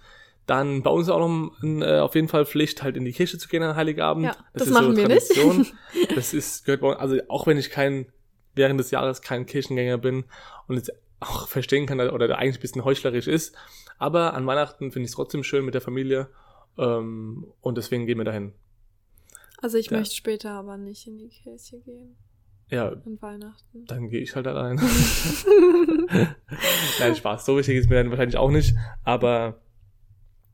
Dann 0.48 0.82
bei 0.82 0.88
uns 0.90 1.08
auch 1.10 1.18
noch 1.20 1.62
ein, 1.62 1.82
äh, 1.82 1.98
auf 2.00 2.14
jeden 2.14 2.26
Fall 2.28 2.46
Pflicht, 2.46 2.82
halt 2.82 2.96
in 2.96 3.04
die 3.04 3.12
Kirche 3.12 3.36
zu 3.38 3.48
gehen 3.48 3.62
an 3.62 3.76
Heiligabend. 3.76 4.24
Ja, 4.24 4.36
das 4.54 4.70
machen 4.70 4.96
wir 4.96 5.06
nicht. 5.06 5.28
Tradition. 5.28 5.66
Das 6.14 6.32
ist, 6.32 6.64
gehört 6.64 6.80
bei 6.80 6.88
uns, 6.88 6.98
also 6.98 7.16
auch 7.28 7.46
wenn 7.46 7.58
ich 7.58 7.68
kein, 7.70 8.06
während 8.54 8.80
des 8.80 8.90
Jahres 8.90 9.20
kein 9.22 9.44
Kirchengänger 9.46 9.98
bin 9.98 10.24
und 10.66 10.76
jetzt 10.76 10.90
auch 11.20 11.46
verstehen 11.48 11.84
kann 11.86 12.00
oder 12.00 12.38
eigentlich 12.38 12.56
ein 12.58 12.60
bisschen 12.62 12.84
heuchlerisch 12.84 13.26
ist, 13.26 13.54
aber 13.98 14.32
an 14.34 14.46
Weihnachten 14.46 14.90
finde 14.90 15.04
ich 15.04 15.10
es 15.10 15.16
trotzdem 15.16 15.44
schön 15.44 15.64
mit 15.66 15.74
der 15.74 15.80
Familie 15.80 16.28
ähm, 16.78 17.46
und 17.60 17.76
deswegen 17.76 18.06
gehen 18.06 18.16
wir 18.18 18.24
dahin. 18.24 18.52
Also 19.60 19.76
ich 19.76 19.90
Ja. 19.90 19.98
möchte 19.98 20.14
später 20.14 20.52
aber 20.52 20.76
nicht 20.78 21.06
in 21.06 21.18
die 21.18 21.28
Kirche 21.28 21.78
gehen. 21.80 22.16
Ja, 22.70 22.88
An 22.88 23.18
Weihnachten. 23.20 23.84
dann 23.86 24.08
gehe 24.08 24.20
ich 24.22 24.34
halt 24.34 24.46
da 24.46 24.52
rein. 24.54 24.76
Nein, 27.00 27.16
Spaß. 27.16 27.44
So 27.44 27.56
wichtig 27.58 27.76
ist 27.76 27.88
mir 27.90 27.96
dann 27.96 28.10
wahrscheinlich 28.10 28.36
auch 28.36 28.50
nicht. 28.50 28.74
Aber 29.04 29.60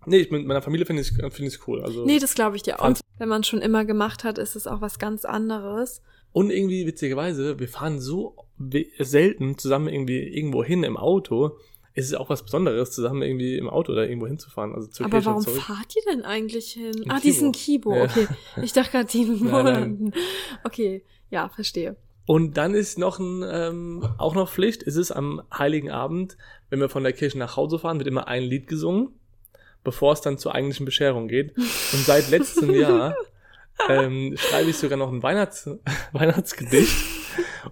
nee, 0.06 0.18
ich, 0.18 0.30
mit 0.30 0.46
meiner 0.46 0.62
Familie 0.62 0.86
finde 0.86 1.02
ich 1.02 1.08
finde 1.12 1.46
ich 1.46 1.66
cool. 1.68 1.82
Also 1.82 2.04
Nee, 2.04 2.18
das 2.18 2.34
glaube 2.34 2.56
ich 2.56 2.62
dir 2.62 2.80
auch. 2.80 2.94
Wenn 3.18 3.28
man 3.28 3.44
schon 3.44 3.60
immer 3.60 3.84
gemacht 3.84 4.24
hat, 4.24 4.38
ist 4.38 4.56
es 4.56 4.66
auch 4.66 4.80
was 4.80 4.98
ganz 4.98 5.24
anderes. 5.24 6.02
und 6.32 6.50
irgendwie 6.50 6.86
witzigerweise, 6.86 7.58
wir 7.60 7.68
fahren 7.68 8.00
so 8.00 8.36
selten 8.98 9.58
zusammen 9.58 9.88
irgendwie 9.88 10.18
irgendwo 10.22 10.64
hin 10.64 10.82
im 10.84 10.96
Auto. 10.96 11.56
Es 11.96 12.06
ist 12.06 12.14
auch 12.14 12.28
was 12.28 12.42
Besonderes, 12.44 12.90
zusammen 12.90 13.22
irgendwie 13.22 13.56
im 13.56 13.68
Auto 13.70 13.92
oder 13.92 14.08
irgendwo 14.08 14.26
hinzufahren. 14.26 14.74
Also 14.74 14.88
zur 14.88 15.06
Aber 15.06 15.18
Kirche 15.18 15.26
warum 15.26 15.42
zurück. 15.42 15.62
fahrt 15.62 15.94
ihr 15.94 16.02
denn 16.12 16.22
eigentlich 16.24 16.72
hin? 16.72 16.92
In 17.02 17.10
ah, 17.10 17.20
Kibo. 17.20 17.22
diesen 17.22 17.52
Kibo, 17.52 17.94
Ja. 17.94 18.04
okay. 18.04 18.26
Ich 18.62 18.72
dachte 18.72 18.90
gerade 18.90 19.08
nein. 19.18 19.38
Monaten. 19.38 20.12
Okay, 20.64 21.04
ja, 21.30 21.48
verstehe. 21.48 21.96
Und 22.26 22.56
dann 22.56 22.74
ist 22.74 22.98
noch 22.98 23.18
ein, 23.20 23.44
ähm, 23.46 24.08
auch 24.18 24.34
noch 24.34 24.50
Pflicht, 24.50 24.82
ist 24.82 24.96
es 24.96 25.12
am 25.12 25.42
Heiligen 25.56 25.90
Abend, 25.90 26.36
wenn 26.70 26.80
wir 26.80 26.88
von 26.88 27.04
der 27.04 27.12
Kirche 27.12 27.38
nach 27.38 27.56
Hause 27.56 27.78
fahren, 27.78 27.98
wird 27.98 28.08
immer 28.08 28.26
ein 28.26 28.42
Lied 28.42 28.66
gesungen, 28.66 29.10
bevor 29.84 30.12
es 30.14 30.20
dann 30.20 30.38
zur 30.38 30.54
eigentlichen 30.54 30.86
Bescherung 30.86 31.28
geht. 31.28 31.56
Und 31.56 32.04
seit 32.04 32.30
letztem 32.30 32.74
Jahr 32.74 33.14
ähm, 33.88 34.34
schreibe 34.36 34.70
ich 34.70 34.78
sogar 34.78 34.98
noch 34.98 35.12
ein 35.12 35.22
Weihnachts 35.22 35.68
Weihnachtsgedicht. 36.12 36.96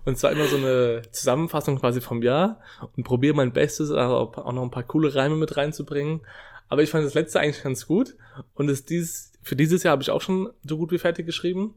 Und 0.04 0.18
zwar 0.18 0.32
immer 0.32 0.46
so 0.46 0.56
eine 0.56 1.02
Zusammenfassung 1.10 1.78
quasi 1.78 2.00
vom 2.00 2.22
Jahr 2.22 2.60
und 2.96 3.04
probiere 3.04 3.34
mein 3.34 3.52
Bestes, 3.52 3.90
also 3.90 4.14
auch 4.16 4.52
noch 4.52 4.62
ein 4.62 4.70
paar 4.70 4.82
coole 4.84 5.14
Reime 5.14 5.36
mit 5.36 5.56
reinzubringen. 5.56 6.20
Aber 6.68 6.82
ich 6.82 6.90
fand 6.90 7.04
das 7.04 7.14
letzte 7.14 7.40
eigentlich 7.40 7.62
ganz 7.62 7.86
gut. 7.86 8.16
Und 8.54 8.68
es 8.70 8.84
dies, 8.84 9.32
für 9.42 9.56
dieses 9.56 9.82
Jahr 9.82 9.92
habe 9.92 10.02
ich 10.02 10.10
auch 10.10 10.22
schon 10.22 10.50
so 10.64 10.78
gut 10.78 10.90
wie 10.90 10.98
fertig 10.98 11.26
geschrieben. 11.26 11.74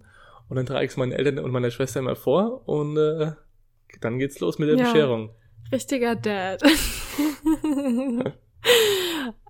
Und 0.47 0.55
dann 0.57 0.65
trage 0.65 0.85
ich 0.85 0.91
es 0.91 0.97
meinen 0.97 1.11
Eltern 1.11 1.39
und 1.39 1.51
meiner 1.51 1.71
Schwester 1.71 1.99
immer 1.99 2.15
vor 2.15 2.67
und 2.67 2.97
äh, 2.97 3.31
dann 4.01 4.19
geht's 4.19 4.39
los 4.39 4.59
mit 4.59 4.69
der 4.69 4.77
Ja. 4.77 4.83
Bescherung. 4.85 5.31
Richtiger 5.71 6.15
Dad. 6.15 6.61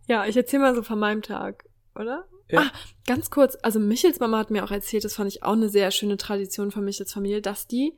ja, 0.08 0.26
ich 0.26 0.38
erzähle 0.38 0.64
mal 0.64 0.76
so 0.76 0.84
von 0.84 1.00
meinem 1.00 1.22
Tag, 1.22 1.66
oder? 1.96 2.26
Ja. 2.50 2.62
Ah, 2.62 2.72
ganz 3.08 3.32
kurz, 3.32 3.58
also 3.62 3.80
Michels 3.80 4.20
Mama 4.20 4.38
hat 4.38 4.52
mir 4.52 4.64
auch 4.64 4.72
erzählt, 4.72 5.04
das 5.04 5.16
fand 5.16 5.32
ich 5.32 5.44
auch 5.44 5.54
eine 5.54 5.70
sehr 5.70 5.90
schöne 5.92 6.18
Tradition 6.18 6.72
von 6.72 6.86
Michels 6.86 7.12
Familie, 7.12 7.42
dass 7.42 7.68
die 7.68 7.96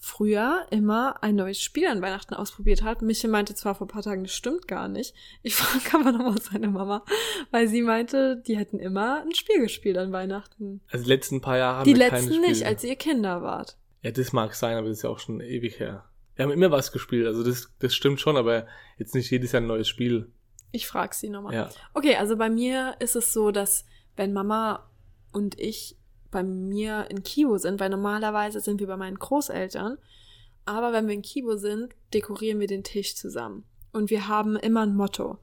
früher 0.00 0.66
immer 0.70 1.22
ein 1.22 1.36
neues 1.36 1.60
Spiel 1.60 1.86
an 1.86 2.00
Weihnachten 2.00 2.32
ausprobiert 2.32 2.82
hat. 2.82 3.02
Michel 3.02 3.28
meinte 3.28 3.54
zwar 3.54 3.74
vor 3.74 3.86
ein 3.86 3.90
paar 3.90 4.02
Tagen, 4.02 4.22
das 4.22 4.32
stimmt 4.32 4.66
gar 4.66 4.88
nicht. 4.88 5.14
Ich 5.42 5.54
frage 5.56 5.98
aber 5.98 6.12
nochmal 6.12 6.40
seine 6.40 6.68
Mama, 6.68 7.04
weil 7.50 7.68
sie 7.68 7.82
meinte, 7.82 8.42
die 8.46 8.56
hätten 8.56 8.78
immer 8.78 9.22
ein 9.22 9.34
Spiel 9.34 9.60
gespielt 9.60 9.98
an 9.98 10.10
Weihnachten. 10.10 10.80
Also 10.90 11.04
die 11.04 11.10
letzten 11.10 11.42
paar 11.42 11.58
Jahre 11.58 11.78
haben 11.78 11.84
die 11.84 11.94
wir 11.94 12.08
keine 12.08 12.22
letzten 12.22 12.34
Spiele. 12.34 12.48
nicht, 12.48 12.64
als 12.64 12.82
ihr 12.82 12.96
Kinder 12.96 13.42
wart. 13.42 13.76
Ja, 14.02 14.10
das 14.10 14.32
mag 14.32 14.54
sein, 14.54 14.78
aber 14.78 14.88
das 14.88 14.98
ist 14.98 15.02
ja 15.02 15.10
auch 15.10 15.18
schon 15.18 15.42
ewig 15.42 15.78
her. 15.78 16.06
Wir 16.34 16.44
haben 16.44 16.52
immer 16.52 16.70
was 16.70 16.90
gespielt, 16.90 17.26
also 17.26 17.44
das, 17.44 17.70
das 17.80 17.94
stimmt 17.94 18.18
schon, 18.18 18.38
aber 18.38 18.66
jetzt 18.96 19.14
nicht 19.14 19.30
jedes 19.30 19.52
Jahr 19.52 19.60
ein 19.60 19.66
neues 19.66 19.88
Spiel. 19.88 20.32
Ich 20.72 20.86
frage 20.86 21.14
sie 21.14 21.30
nochmal. 21.30 21.54
Ja. 21.54 21.70
Okay, 21.94 22.16
also 22.16 22.36
bei 22.36 22.48
mir 22.50 22.94
ist 23.00 23.16
es 23.16 23.32
so, 23.32 23.50
dass 23.50 23.84
wenn 24.16 24.32
Mama 24.32 24.88
und 25.32 25.58
ich 25.58 25.96
bei 26.30 26.42
mir 26.42 27.06
in 27.10 27.22
Kibo 27.22 27.58
sind, 27.58 27.80
weil 27.80 27.90
normalerweise 27.90 28.60
sind 28.60 28.78
wir 28.80 28.86
bei 28.86 28.96
meinen 28.96 29.18
Großeltern, 29.18 29.98
aber 30.64 30.92
wenn 30.92 31.06
wir 31.08 31.14
in 31.14 31.22
Kibo 31.22 31.56
sind, 31.56 31.94
dekorieren 32.14 32.60
wir 32.60 32.66
den 32.68 32.84
Tisch 32.84 33.16
zusammen. 33.16 33.64
Und 33.92 34.10
wir 34.10 34.28
haben 34.28 34.56
immer 34.56 34.82
ein 34.82 34.94
Motto. 34.94 35.38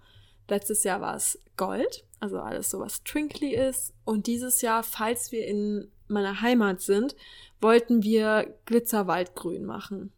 Letztes 0.48 0.86
Jahr 0.86 1.02
war 1.02 1.16
es 1.16 1.42
Gold, 1.58 2.06
also 2.22 2.40
alles 2.40 2.70
so, 2.70 2.80
was 2.80 3.04
twinkly 3.04 3.54
ist. 3.54 3.94
Und 4.06 4.28
dieses 4.28 4.62
Jahr, 4.62 4.84
falls 4.84 5.34
wir 5.34 5.46
in 5.46 5.92
meiner 6.08 6.40
Heimat 6.42 6.80
sind, 6.80 7.16
wollten 7.60 8.02
wir 8.04 8.56
Glitzerwaldgrün 8.66 9.66
machen. 9.66 10.14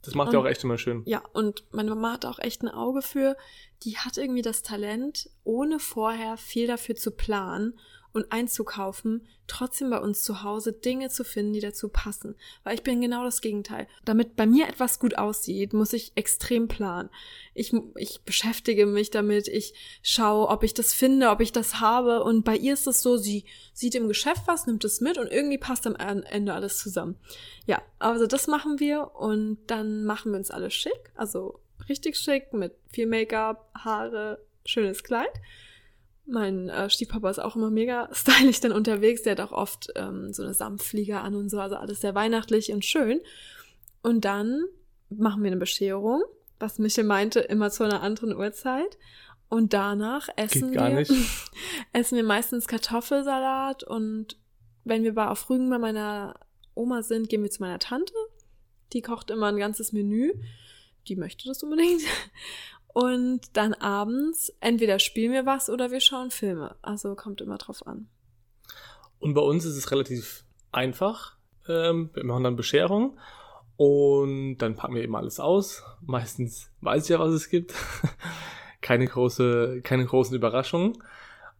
Das 0.00 0.14
macht 0.14 0.32
ja 0.32 0.38
Und- 0.38 0.46
auch 0.46 0.48
echt 0.50 0.64
immer 0.64 0.78
schön. 0.78 1.02
Ja, 1.04 1.22
und 1.34 1.64
meine 1.72 1.90
Mama 1.90 2.12
hat 2.14 2.24
auch 2.24 2.38
echt 2.38 2.62
ein 2.62 2.68
Auge 2.68 3.02
für, 3.02 3.36
die 3.84 3.98
hat 3.98 4.16
irgendwie 4.16 4.42
das 4.42 4.62
Talent, 4.62 5.30
ohne 5.44 5.78
vorher 5.78 6.36
viel 6.36 6.66
dafür 6.66 6.96
zu 6.96 7.10
planen 7.10 7.78
und 8.14 8.30
einzukaufen, 8.30 9.26
trotzdem 9.48 9.90
bei 9.90 9.98
uns 9.98 10.22
zu 10.22 10.44
Hause 10.44 10.72
Dinge 10.72 11.10
zu 11.10 11.24
finden, 11.24 11.52
die 11.52 11.60
dazu 11.60 11.88
passen. 11.88 12.36
Weil 12.62 12.76
ich 12.76 12.84
bin 12.84 13.00
genau 13.00 13.24
das 13.24 13.40
Gegenteil. 13.40 13.88
Damit 14.04 14.36
bei 14.36 14.46
mir 14.46 14.68
etwas 14.68 15.00
gut 15.00 15.18
aussieht, 15.18 15.72
muss 15.72 15.92
ich 15.92 16.12
extrem 16.14 16.68
planen. 16.68 17.10
Ich, 17.54 17.74
ich 17.96 18.22
beschäftige 18.22 18.86
mich 18.86 19.10
damit, 19.10 19.48
ich 19.48 19.74
schaue, 20.02 20.48
ob 20.48 20.62
ich 20.62 20.74
das 20.74 20.94
finde, 20.94 21.30
ob 21.30 21.40
ich 21.40 21.50
das 21.50 21.80
habe. 21.80 22.22
Und 22.22 22.44
bei 22.44 22.56
ihr 22.56 22.74
ist 22.74 22.86
es 22.86 23.02
so, 23.02 23.16
sie 23.16 23.44
sieht 23.72 23.96
im 23.96 24.06
Geschäft 24.06 24.42
was, 24.46 24.66
nimmt 24.66 24.84
es 24.84 25.00
mit 25.00 25.18
und 25.18 25.26
irgendwie 25.26 25.58
passt 25.58 25.84
am 25.84 25.96
Ende 25.96 26.54
alles 26.54 26.78
zusammen. 26.78 27.16
Ja, 27.66 27.82
also 27.98 28.28
das 28.28 28.46
machen 28.46 28.78
wir 28.78 29.10
und 29.16 29.58
dann 29.66 30.04
machen 30.04 30.30
wir 30.30 30.38
uns 30.38 30.52
alle 30.52 30.70
schick, 30.70 31.10
also 31.16 31.58
richtig 31.88 32.16
schick 32.16 32.52
mit 32.52 32.72
viel 32.90 33.06
Make-up, 33.06 33.70
Haare, 33.74 34.38
schönes 34.64 35.02
Kleid. 35.04 35.32
Mein 36.26 36.68
äh, 36.68 36.88
Stiefpapa 36.88 37.28
ist 37.30 37.38
auch 37.38 37.56
immer 37.56 37.70
mega 37.70 38.08
stylisch 38.12 38.60
dann 38.60 38.72
unterwegs. 38.72 39.22
Der 39.22 39.32
hat 39.32 39.40
auch 39.40 39.52
oft 39.52 39.88
ähm, 39.96 40.32
so 40.32 40.42
eine 40.42 40.54
Samtfliege 40.54 41.20
an 41.20 41.34
und 41.34 41.50
so, 41.50 41.60
also 41.60 41.76
alles 41.76 42.00
sehr 42.00 42.14
weihnachtlich 42.14 42.72
und 42.72 42.84
schön. 42.84 43.20
Und 44.02 44.24
dann 44.24 44.64
machen 45.10 45.42
wir 45.42 45.50
eine 45.50 45.60
Bescherung, 45.60 46.22
was 46.58 46.78
Michel 46.78 47.04
meinte, 47.04 47.40
immer 47.40 47.70
zu 47.70 47.84
einer 47.84 48.02
anderen 48.02 48.34
Uhrzeit. 48.34 48.98
Und 49.48 49.72
danach 49.72 50.28
essen 50.36 50.72
wir 50.72 51.06
essen 51.92 52.16
wir 52.16 52.24
meistens 52.24 52.66
Kartoffelsalat 52.66 53.84
und 53.84 54.36
wenn 54.84 55.02
wir 55.02 55.14
bei 55.14 55.28
auf 55.28 55.48
Rügen 55.48 55.70
bei 55.70 55.78
meiner 55.78 56.34
Oma 56.74 57.02
sind, 57.02 57.28
gehen 57.28 57.42
wir 57.42 57.50
zu 57.50 57.62
meiner 57.62 57.78
Tante. 57.78 58.12
Die 58.92 59.02
kocht 59.02 59.30
immer 59.30 59.46
ein 59.46 59.56
ganzes 59.56 59.92
Menü. 59.92 60.32
Die 61.08 61.16
möchte 61.16 61.48
das 61.48 61.62
unbedingt. 61.62 62.02
Und 62.94 63.40
dann 63.54 63.74
abends 63.74 64.52
entweder 64.60 65.00
spielen 65.00 65.32
wir 65.32 65.46
was 65.46 65.68
oder 65.68 65.90
wir 65.90 66.00
schauen 66.00 66.30
Filme. 66.30 66.76
Also 66.80 67.16
kommt 67.16 67.40
immer 67.40 67.58
drauf 67.58 67.86
an. 67.86 68.08
Und 69.18 69.34
bei 69.34 69.40
uns 69.40 69.64
ist 69.64 69.76
es 69.76 69.90
relativ 69.90 70.44
einfach. 70.70 71.36
Ähm, 71.68 72.10
wir 72.14 72.24
machen 72.24 72.44
dann 72.44 72.56
Bescherung 72.56 73.18
und 73.76 74.58
dann 74.58 74.76
packen 74.76 74.94
wir 74.94 75.02
eben 75.02 75.16
alles 75.16 75.40
aus. 75.40 75.82
Meistens 76.02 76.70
weiß 76.82 77.04
ich 77.04 77.08
ja, 77.08 77.18
was 77.18 77.32
es 77.32 77.48
gibt. 77.48 77.74
keine, 78.80 79.06
große, 79.06 79.80
keine 79.82 80.04
großen 80.06 80.36
Überraschungen. 80.36 81.02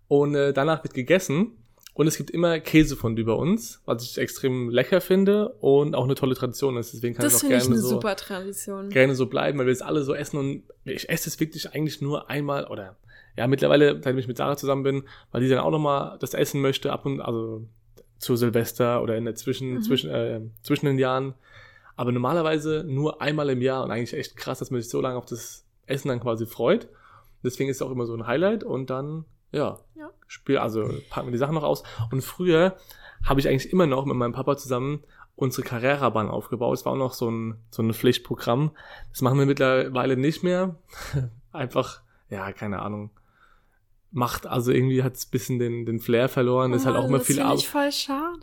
Und 0.06 0.34
äh, 0.34 0.52
danach 0.52 0.84
wird 0.84 0.94
gegessen. 0.94 1.63
Und 1.94 2.08
es 2.08 2.16
gibt 2.16 2.30
immer 2.30 2.58
Käsefondue 2.58 3.24
bei 3.24 3.32
uns, 3.32 3.80
was 3.84 4.02
ich 4.02 4.18
extrem 4.18 4.68
lecker 4.68 5.00
finde 5.00 5.50
und 5.60 5.94
auch 5.94 6.04
eine 6.04 6.16
tolle 6.16 6.34
Tradition 6.34 6.76
ist. 6.76 6.92
Deswegen 6.92 7.14
kann 7.14 7.22
das 7.24 7.34
es 7.34 7.38
auch 7.38 7.40
finde 7.42 7.56
ich 7.56 7.62
gerne 7.62 7.74
eine 7.76 7.82
so, 7.82 7.88
super 7.90 8.16
Tradition. 8.16 8.90
gerne 8.90 9.14
so 9.14 9.26
bleiben, 9.26 9.58
weil 9.58 9.66
wir 9.66 9.72
es 9.72 9.80
alle 9.82 10.02
so 10.02 10.12
essen 10.14 10.36
und 10.38 10.62
ich 10.84 11.08
esse 11.08 11.28
es 11.28 11.38
wirklich 11.38 11.72
eigentlich 11.72 12.00
nur 12.02 12.28
einmal 12.28 12.66
oder 12.66 12.96
ja, 13.36 13.46
mittlerweile, 13.46 13.94
seitdem 13.94 14.18
ich 14.18 14.28
mit 14.28 14.36
Sarah 14.36 14.56
zusammen 14.56 14.82
bin, 14.82 15.04
weil 15.32 15.40
die 15.40 15.48
dann 15.48 15.58
auch 15.60 15.70
nochmal 15.70 16.18
das 16.20 16.34
essen 16.34 16.60
möchte, 16.60 16.92
ab 16.92 17.06
und 17.06 17.20
also 17.20 17.62
zu 18.18 18.36
Silvester 18.36 19.02
oder 19.02 19.16
in 19.16 19.24
der 19.24 19.34
Zwischen, 19.34 19.74
Mhm. 19.74 19.82
zwischen, 19.82 20.10
äh, 20.10 20.40
zwischen 20.62 20.86
den 20.86 20.98
Jahren. 20.98 21.34
Aber 21.96 22.10
normalerweise 22.10 22.84
nur 22.86 23.20
einmal 23.22 23.50
im 23.50 23.60
Jahr 23.62 23.84
und 23.84 23.90
eigentlich 23.92 24.14
echt 24.14 24.36
krass, 24.36 24.58
dass 24.58 24.70
man 24.72 24.80
sich 24.80 24.90
so 24.90 25.00
lange 25.00 25.16
auf 25.16 25.26
das 25.26 25.64
Essen 25.86 26.08
dann 26.08 26.20
quasi 26.20 26.46
freut. 26.46 26.88
Deswegen 27.44 27.70
ist 27.70 27.76
es 27.76 27.82
auch 27.82 27.90
immer 27.92 28.06
so 28.06 28.14
ein 28.14 28.26
Highlight 28.26 28.64
und 28.64 28.88
dann, 28.90 29.24
ja, 29.54 29.78
Ja. 29.94 30.10
spiel, 30.26 30.58
also 30.58 30.90
packen 31.10 31.28
wir 31.28 31.32
die 31.32 31.38
Sachen 31.38 31.54
noch 31.54 31.62
aus. 31.62 31.82
Und 32.10 32.22
früher 32.22 32.76
habe 33.24 33.40
ich 33.40 33.48
eigentlich 33.48 33.72
immer 33.72 33.86
noch 33.86 34.04
mit 34.04 34.16
meinem 34.16 34.32
Papa 34.32 34.56
zusammen 34.56 35.02
unsere 35.36 35.66
Carrera-Bahn 35.66 36.28
aufgebaut. 36.28 36.78
Es 36.78 36.84
war 36.84 36.92
auch 36.92 36.96
noch 36.96 37.12
so 37.12 37.30
ein, 37.30 37.56
so 37.70 37.82
ein 37.82 37.92
Pflichtprogramm. 37.92 38.70
Das 39.10 39.22
machen 39.22 39.38
wir 39.38 39.46
mittlerweile 39.46 40.16
nicht 40.16 40.42
mehr. 40.42 40.76
Einfach, 41.52 42.02
ja, 42.30 42.52
keine 42.52 42.82
Ahnung. 42.82 43.10
Macht, 44.10 44.46
also 44.46 44.70
irgendwie 44.70 45.02
hat 45.02 45.14
es 45.14 45.26
ein 45.26 45.30
bisschen 45.32 45.58
den, 45.58 45.86
den 45.86 45.98
Flair 45.98 46.28
verloren. 46.28 46.72
Oh 46.72 46.76
ist 46.76 46.86
halt 46.86 46.96
auch 46.96 47.06
immer 47.06 47.18
viel 47.18 47.40
Arbeit. 47.40 47.58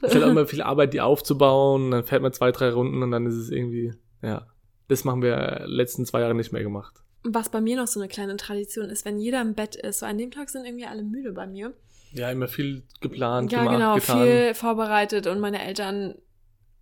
ist 0.10 0.16
halt 0.16 0.26
auch 0.26 0.32
immer 0.32 0.46
viel 0.46 0.62
Arbeit, 0.62 0.94
die 0.94 1.00
aufzubauen. 1.00 1.92
Dann 1.92 2.04
fährt 2.04 2.22
man 2.22 2.34
zwei, 2.34 2.52
drei 2.52 2.72
Runden 2.72 3.02
und 3.04 3.12
dann 3.12 3.26
ist 3.26 3.36
es 3.36 3.50
irgendwie, 3.50 3.94
ja. 4.22 4.48
Das 4.90 5.06
machen 5.06 5.22
wir 5.22 5.64
letzten 5.68 6.06
zwei 6.06 6.20
Jahre 6.20 6.36
nicht 6.36 6.52
mehr 6.52 6.64
gemacht. 6.64 7.02
Was 7.24 7.50
bei 7.50 7.62
mir 7.62 7.78
noch 7.78 7.88
so 7.88 8.00
eine 8.00 8.10
kleine 8.10 8.36
Tradition 8.38 8.90
ist, 8.90 9.06
wenn 9.06 9.20
jeder 9.20 9.42
im 9.42 9.54
Bett 9.54 9.76
ist, 9.76 10.00
so 10.00 10.06
an 10.06 10.18
dem 10.18 10.32
Tag 10.32 10.50
sind 10.50 10.66
irgendwie 10.66 10.86
alle 10.86 11.04
müde 11.04 11.32
bei 11.34 11.46
mir. 11.46 11.74
Ja, 12.14 12.32
immer 12.32 12.48
viel 12.48 12.84
geplant, 13.00 13.52
ja, 13.52 13.60
gemacht, 13.60 13.76
genau, 13.76 13.96
getan. 13.96 14.24
viel 14.24 14.54
vorbereitet 14.56 15.28
und 15.28 15.40
meine 15.40 15.64
Eltern 15.64 16.16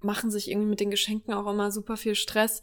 machen 0.02 0.32
sich 0.32 0.50
irgendwie 0.50 0.70
mit 0.70 0.80
den 0.80 0.92
Geschenken 0.92 1.34
auch 1.34 1.52
immer 1.52 1.72
super 1.72 1.98
viel 1.98 2.16
Stress. 2.16 2.62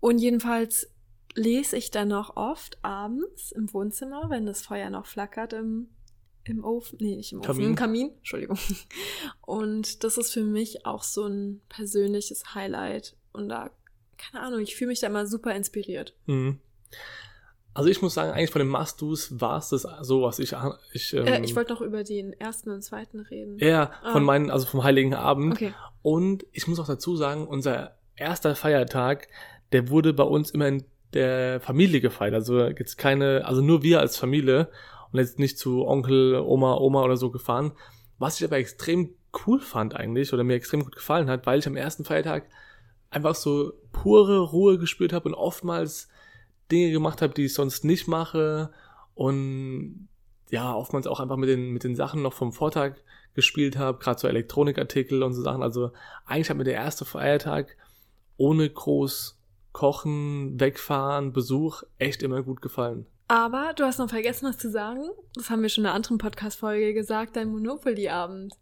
Und 0.00 0.18
jedenfalls 0.18 0.90
lese 1.34 1.76
ich 1.76 1.90
dann 1.90 2.08
noch 2.08 2.36
oft 2.36 2.78
abends 2.82 3.52
im 3.52 3.72
Wohnzimmer, 3.72 4.28
wenn 4.28 4.46
das 4.46 4.62
Feuer 4.62 4.90
noch 4.90 5.06
flackert 5.06 5.52
im, 5.52 5.88
im 6.44 6.64
Ofen, 6.64 6.98
nee, 7.00 7.16
nicht 7.16 7.32
im 7.32 7.40
Ofen, 7.40 7.46
Kamin. 7.46 7.66
im 7.66 7.74
Kamin, 7.74 8.10
Entschuldigung. 8.18 8.58
Und 9.46 10.04
das 10.04 10.18
ist 10.18 10.32
für 10.32 10.44
mich 10.44 10.84
auch 10.84 11.02
so 11.02 11.26
ein 11.26 11.60
persönliches 11.68 12.54
Highlight. 12.54 13.16
Und 13.32 13.48
da, 13.48 13.70
keine 14.16 14.44
Ahnung, 14.44 14.60
ich 14.60 14.74
fühle 14.74 14.88
mich 14.88 15.00
da 15.00 15.06
immer 15.06 15.26
super 15.26 15.54
inspiriert. 15.54 16.14
Mhm. 16.26 16.58
Also 17.74 17.90
ich 17.90 18.02
muss 18.02 18.14
sagen, 18.14 18.32
eigentlich 18.32 18.50
von 18.50 18.58
den 18.60 18.68
Must-Dos 18.68 19.40
war 19.40 19.58
es 19.58 19.68
das 19.68 19.86
so, 20.02 20.22
was 20.22 20.40
ich, 20.40 20.54
ich, 20.92 21.12
ähm, 21.14 21.26
äh, 21.26 21.40
ich 21.44 21.54
wollte 21.54 21.72
noch 21.72 21.80
über 21.80 22.02
den 22.02 22.32
ersten 22.32 22.70
und 22.70 22.82
zweiten 22.82 23.20
reden. 23.20 23.56
ja, 23.58 23.92
von 24.12 24.22
Ah. 24.22 24.24
meinen, 24.24 24.50
also 24.50 24.66
vom 24.66 24.82
Heiligen 24.82 25.14
Abend. 25.14 25.52
Okay. 25.54 25.72
Und 26.02 26.44
ich 26.52 26.66
muss 26.66 26.80
auch 26.80 26.86
dazu 26.88 27.14
sagen, 27.16 27.46
unser 27.46 27.96
erster 28.16 28.56
Feiertag, 28.56 29.28
der 29.72 29.90
wurde 29.90 30.12
bei 30.12 30.24
uns 30.24 30.50
immer 30.50 30.66
in 30.66 30.84
der 31.14 31.60
Familie 31.60 32.00
gefeiert. 32.00 32.34
Also 32.34 32.64
jetzt 32.66 32.98
keine, 32.98 33.44
also 33.46 33.60
nur 33.62 33.82
wir 33.82 34.00
als 34.00 34.16
Familie 34.16 34.68
und 35.12 35.20
jetzt 35.20 35.38
nicht 35.38 35.56
zu 35.58 35.86
Onkel, 35.86 36.34
Oma, 36.36 36.76
Oma 36.78 37.04
oder 37.04 37.16
so 37.16 37.30
gefahren. 37.30 37.72
Was 38.18 38.40
ich 38.40 38.44
aber 38.44 38.56
extrem 38.56 39.10
cool 39.46 39.60
fand 39.60 39.94
eigentlich 39.94 40.32
oder 40.32 40.42
mir 40.42 40.54
extrem 40.54 40.82
gut 40.82 40.96
gefallen 40.96 41.30
hat, 41.30 41.46
weil 41.46 41.60
ich 41.60 41.66
am 41.68 41.76
ersten 41.76 42.04
Feiertag 42.04 42.48
einfach 43.10 43.36
so 43.36 43.72
pure 43.92 44.40
Ruhe 44.40 44.78
gespürt 44.78 45.12
habe 45.12 45.28
und 45.28 45.34
oftmals 45.34 46.08
Dinge 46.70 46.90
gemacht 46.90 47.22
habe, 47.22 47.34
die 47.34 47.46
ich 47.46 47.54
sonst 47.54 47.84
nicht 47.84 48.08
mache 48.08 48.70
und 49.14 50.08
ja, 50.50 50.74
oftmals 50.74 51.06
auch 51.06 51.20
einfach 51.20 51.36
mit 51.36 51.48
den, 51.48 51.72
mit 51.72 51.84
den 51.84 51.96
Sachen 51.96 52.22
noch 52.22 52.32
vom 52.32 52.52
Vortag 52.52 52.94
gespielt 53.34 53.76
habe, 53.76 53.98
gerade 53.98 54.18
so 54.18 54.28
Elektronikartikel 54.28 55.22
und 55.22 55.34
so 55.34 55.42
Sachen. 55.42 55.62
Also 55.62 55.92
eigentlich 56.26 56.50
hat 56.50 56.56
mir 56.56 56.64
der 56.64 56.74
erste 56.74 57.04
Feiertag 57.04 57.76
ohne 58.36 58.68
groß 58.68 59.38
Kochen, 59.72 60.58
Wegfahren, 60.58 61.32
Besuch 61.32 61.82
echt 61.98 62.22
immer 62.22 62.42
gut 62.42 62.62
gefallen. 62.62 63.06
Aber 63.28 63.74
du 63.76 63.84
hast 63.84 63.98
noch 63.98 64.08
vergessen, 64.08 64.48
was 64.48 64.56
zu 64.56 64.70
sagen. 64.70 65.02
Das 65.34 65.50
haben 65.50 65.60
wir 65.62 65.68
schon 65.68 65.84
in 65.84 65.86
einer 65.86 65.96
anderen 65.96 66.18
Podcast-Folge 66.18 66.94
gesagt, 66.94 67.36
dein 67.36 67.50
Monopoly-Abend. 67.50 68.54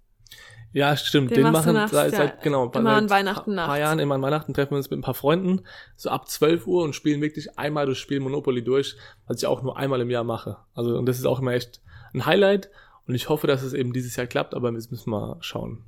Ja, 0.76 0.94
stimmt. 0.94 1.30
Den 1.30 1.36
Den, 1.36 1.52
machst 1.52 1.64
du 1.64 1.72
machen 1.72 1.74
nachts, 1.74 1.92
seit, 1.92 2.14
seit 2.14 2.42
genau 2.42 2.64
immer 2.64 2.90
seit 2.90 2.98
an 2.98 3.08
Weihnachten 3.08 3.58
ein 3.58 3.66
paar. 3.66 3.78
Jahren 3.78 3.98
immer 3.98 4.16
an 4.16 4.20
Weihnachten 4.20 4.52
treffen 4.52 4.72
wir 4.72 4.76
uns 4.76 4.90
mit 4.90 4.98
ein 4.98 5.02
paar 5.02 5.14
Freunden 5.14 5.62
so 5.96 6.10
ab 6.10 6.28
12 6.28 6.66
Uhr 6.66 6.84
und 6.84 6.94
spielen 6.94 7.22
wirklich 7.22 7.58
einmal 7.58 7.86
das 7.86 7.96
Spiel 7.96 8.20
Monopoly 8.20 8.62
durch, 8.62 8.94
was 9.26 9.38
ich 9.38 9.46
auch 9.46 9.62
nur 9.62 9.78
einmal 9.78 10.02
im 10.02 10.10
Jahr 10.10 10.22
mache. 10.22 10.58
Also 10.74 10.98
und 10.98 11.06
das 11.06 11.18
ist 11.18 11.24
auch 11.24 11.38
immer 11.38 11.52
echt 11.52 11.80
ein 12.12 12.26
Highlight 12.26 12.68
und 13.06 13.14
ich 13.14 13.30
hoffe, 13.30 13.46
dass 13.46 13.62
es 13.62 13.72
eben 13.72 13.94
dieses 13.94 14.16
Jahr 14.16 14.26
klappt, 14.26 14.52
aber 14.54 14.70
wir 14.70 14.72
müssen 14.72 15.08
mal 15.08 15.38
schauen. 15.40 15.82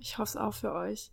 Ich 0.00 0.18
hoffe 0.18 0.30
es 0.30 0.36
auch 0.36 0.54
für 0.54 0.72
euch. 0.72 1.12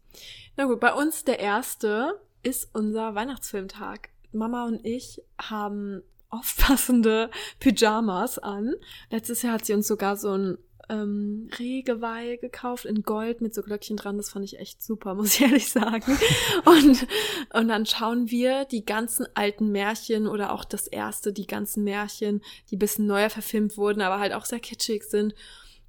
Na 0.58 0.66
gut, 0.66 0.80
bei 0.80 0.92
uns 0.92 1.24
der 1.26 1.38
erste 1.38 2.20
ist 2.42 2.74
unser 2.74 3.14
Weihnachtsfilmtag. 3.14 4.10
Mama 4.32 4.66
und 4.66 4.84
ich 4.84 5.22
haben 5.40 6.02
oft 6.32 6.58
passende 6.58 7.30
Pyjamas 7.60 8.40
an. 8.40 8.74
Letztes 9.12 9.44
Jahr 9.44 9.54
hat 9.54 9.66
sie 9.66 9.74
uns 9.74 9.88
sogar 9.88 10.18
so 10.18 10.36
ein 10.36 10.58
ähm, 10.90 11.50
Rehgeweih 11.58 12.38
gekauft 12.38 12.86
in 12.86 13.04
Gold 13.04 13.42
mit 13.42 13.54
so 13.54 13.62
Glöckchen 13.62 13.98
dran. 13.98 14.18
Das 14.18 14.30
fand 14.30 14.46
ich 14.46 14.60
echt 14.60 14.84
super, 14.84 15.16
muss 15.16 15.36
ich 15.36 15.42
ehrlich 15.42 15.70
sagen. 15.70 16.18
Und, 16.66 17.08
und 17.54 17.68
dann 17.68 17.86
schauen 17.86 18.30
wir 18.30 18.66
die 18.66 18.86
ganzen 18.86 19.26
alten 19.34 19.72
Märchen 19.72 20.28
oder 20.28 20.52
auch 20.52 20.66
das 20.66 20.88
erste, 20.88 21.34
die 21.34 21.48
ganzen 21.48 21.84
Märchen, 21.84 22.42
die 22.70 22.76
ein 22.76 22.80
bisschen 22.80 23.08
neuer 23.08 23.30
verfilmt 23.30 23.78
wurden, 23.78 24.02
aber 24.02 24.20
halt 24.20 24.34
auch 24.34 24.46
sehr 24.46 24.60
kitschig 24.60 25.04
sind. 25.04 25.34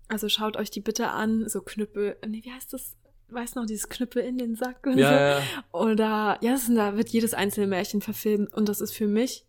Also 0.09 0.28
schaut 0.28 0.56
euch 0.56 0.70
die 0.70 0.80
bitte 0.80 1.09
an. 1.09 1.48
So 1.48 1.61
Knüppel, 1.62 2.16
nee, 2.26 2.42
wie 2.44 2.52
heißt 2.52 2.72
das? 2.72 2.96
Weiß 3.28 3.56
noch, 3.56 3.66
dieses 3.66 3.88
Knüppel 3.88 4.22
in 4.22 4.38
den 4.38 4.54
Sack 4.54 4.87
und 4.87 4.98
Ja, 4.98 5.09
so. 5.09 5.14
ja, 5.14 5.42
Oder, 5.72 6.38
ja, 6.42 6.54
ist, 6.54 6.70
da 6.70 6.96
wird 6.96 7.09
jedes 7.09 7.35
einzelne 7.35 7.66
Märchen 7.66 8.00
verfilmt 8.00 8.54
und 8.54 8.68
das 8.68 8.80
ist 8.80 8.92
für 8.92 9.09
mich 9.09 9.44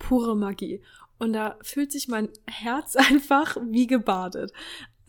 pure 0.00 0.36
Magie. 0.36 0.82
Und 1.20 1.34
da 1.34 1.56
fühlt 1.62 1.92
sich 1.92 2.08
mein 2.08 2.30
Herz 2.48 2.96
einfach 2.96 3.56
wie 3.68 3.86
gebadet. 3.86 4.52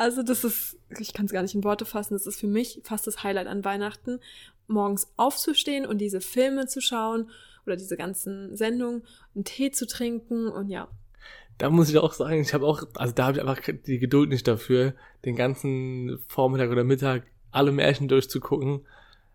Also 0.01 0.23
das 0.23 0.43
ist, 0.43 0.79
ich 0.97 1.13
kann 1.13 1.27
es 1.27 1.31
gar 1.31 1.43
nicht 1.43 1.53
in 1.53 1.63
Worte 1.63 1.85
fassen, 1.85 2.15
das 2.15 2.25
ist 2.25 2.39
für 2.39 2.47
mich 2.47 2.81
fast 2.83 3.05
das 3.05 3.21
Highlight 3.23 3.45
an 3.45 3.63
Weihnachten, 3.63 4.19
morgens 4.65 5.13
aufzustehen 5.15 5.85
und 5.85 5.99
diese 5.99 6.21
Filme 6.21 6.65
zu 6.65 6.81
schauen 6.81 7.29
oder 7.67 7.75
diese 7.75 7.97
ganzen 7.97 8.57
Sendungen, 8.57 9.03
einen 9.35 9.43
Tee 9.43 9.69
zu 9.69 9.85
trinken 9.85 10.47
und 10.47 10.69
ja. 10.69 10.87
Da 11.59 11.69
muss 11.69 11.87
ich 11.87 11.99
auch 11.99 12.13
sagen, 12.13 12.41
ich 12.41 12.55
habe 12.55 12.65
auch, 12.65 12.81
also 12.95 13.13
da 13.13 13.27
habe 13.27 13.37
ich 13.37 13.43
einfach 13.43 13.61
die 13.85 13.99
Geduld 13.99 14.29
nicht 14.29 14.47
dafür, 14.47 14.95
den 15.23 15.35
ganzen 15.35 16.17
Vormittag 16.27 16.71
oder 16.71 16.83
Mittag 16.83 17.27
alle 17.51 17.71
Märchen 17.71 18.07
durchzugucken. 18.07 18.87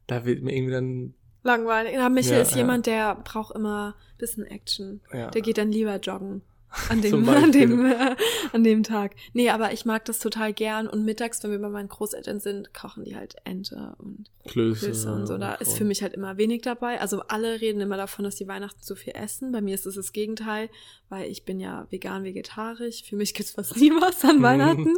Da 0.09 0.25
wird 0.25 0.43
mir 0.43 0.53
irgendwie 0.53 0.73
dann, 0.73 1.15
Langweilig. 1.45 1.93
Ja, 1.93 2.09
Michael 2.09 2.39
Ja, 2.39 2.43
ist 2.43 2.51
ja. 2.51 2.57
jemand, 2.57 2.87
der 2.87 3.15
braucht 3.15 3.55
immer 3.55 3.95
ein 3.95 4.19
bisschen 4.19 4.45
Action. 4.45 5.01
ja. 5.13 5.31
Der 5.31 5.43
geht 5.43 5.59
dann 5.59 5.71
lieber 5.71 5.95
joggen. 6.01 6.43
An 6.91 7.01
dem, 7.03 7.29
an, 7.29 7.53
dem, 7.53 7.87
äh, 7.87 8.17
an 8.53 8.63
dem 8.63 8.83
Tag. 8.83 9.15
Nee, 9.33 9.51
aber 9.51 9.73
ich 9.73 9.85
mag 9.85 10.05
das 10.05 10.19
total 10.19 10.53
gern. 10.53 10.87
Und 10.87 11.05
mittags, 11.05 11.43
wenn 11.43 11.51
wir 11.51 11.59
bei 11.59 11.69
meinen 11.69 11.89
Großeltern 11.89 12.41
sind, 12.41 12.73
kochen 12.75 13.05
die 13.05 13.17
halt 13.17 13.37
Ente 13.45 13.95
und 13.99 14.27
Klöße, 14.47 14.87
Klöße 14.87 15.13
und 15.13 15.27
so. 15.27 15.39
Da 15.39 15.55
ist 15.55 15.77
für 15.77 15.85
mich 15.85 16.03
halt 16.03 16.15
immer 16.15 16.37
wenig 16.37 16.63
dabei. 16.63 17.01
Also 17.01 17.23
alle 17.29 17.61
reden 17.61 17.81
immer 17.81 17.97
davon, 17.97 18.25
dass 18.25 18.37
die 18.37 18.47
Weihnachten 18.49 18.83
so 18.83 18.95
viel 18.95 19.15
essen. 19.17 19.53
Bei 19.53 19.61
mir 19.61 19.75
ist 19.75 19.87
es 19.87 19.95
das 19.97 20.13
Gegenteil, 20.13 20.69
weil 21.09 21.31
ich 21.31 21.45
bin 21.45 21.59
ja 21.61 21.87
vegan, 21.91 22.25
vegetarisch. 22.25 23.03
Für 23.05 23.17
mich 23.17 23.35
gibt's 23.35 23.53
fast 23.53 23.77
nie 23.77 23.91
was 23.91 24.25
an 24.25 24.39
Mhm. 24.39 24.43
Weihnachten. 24.43 24.95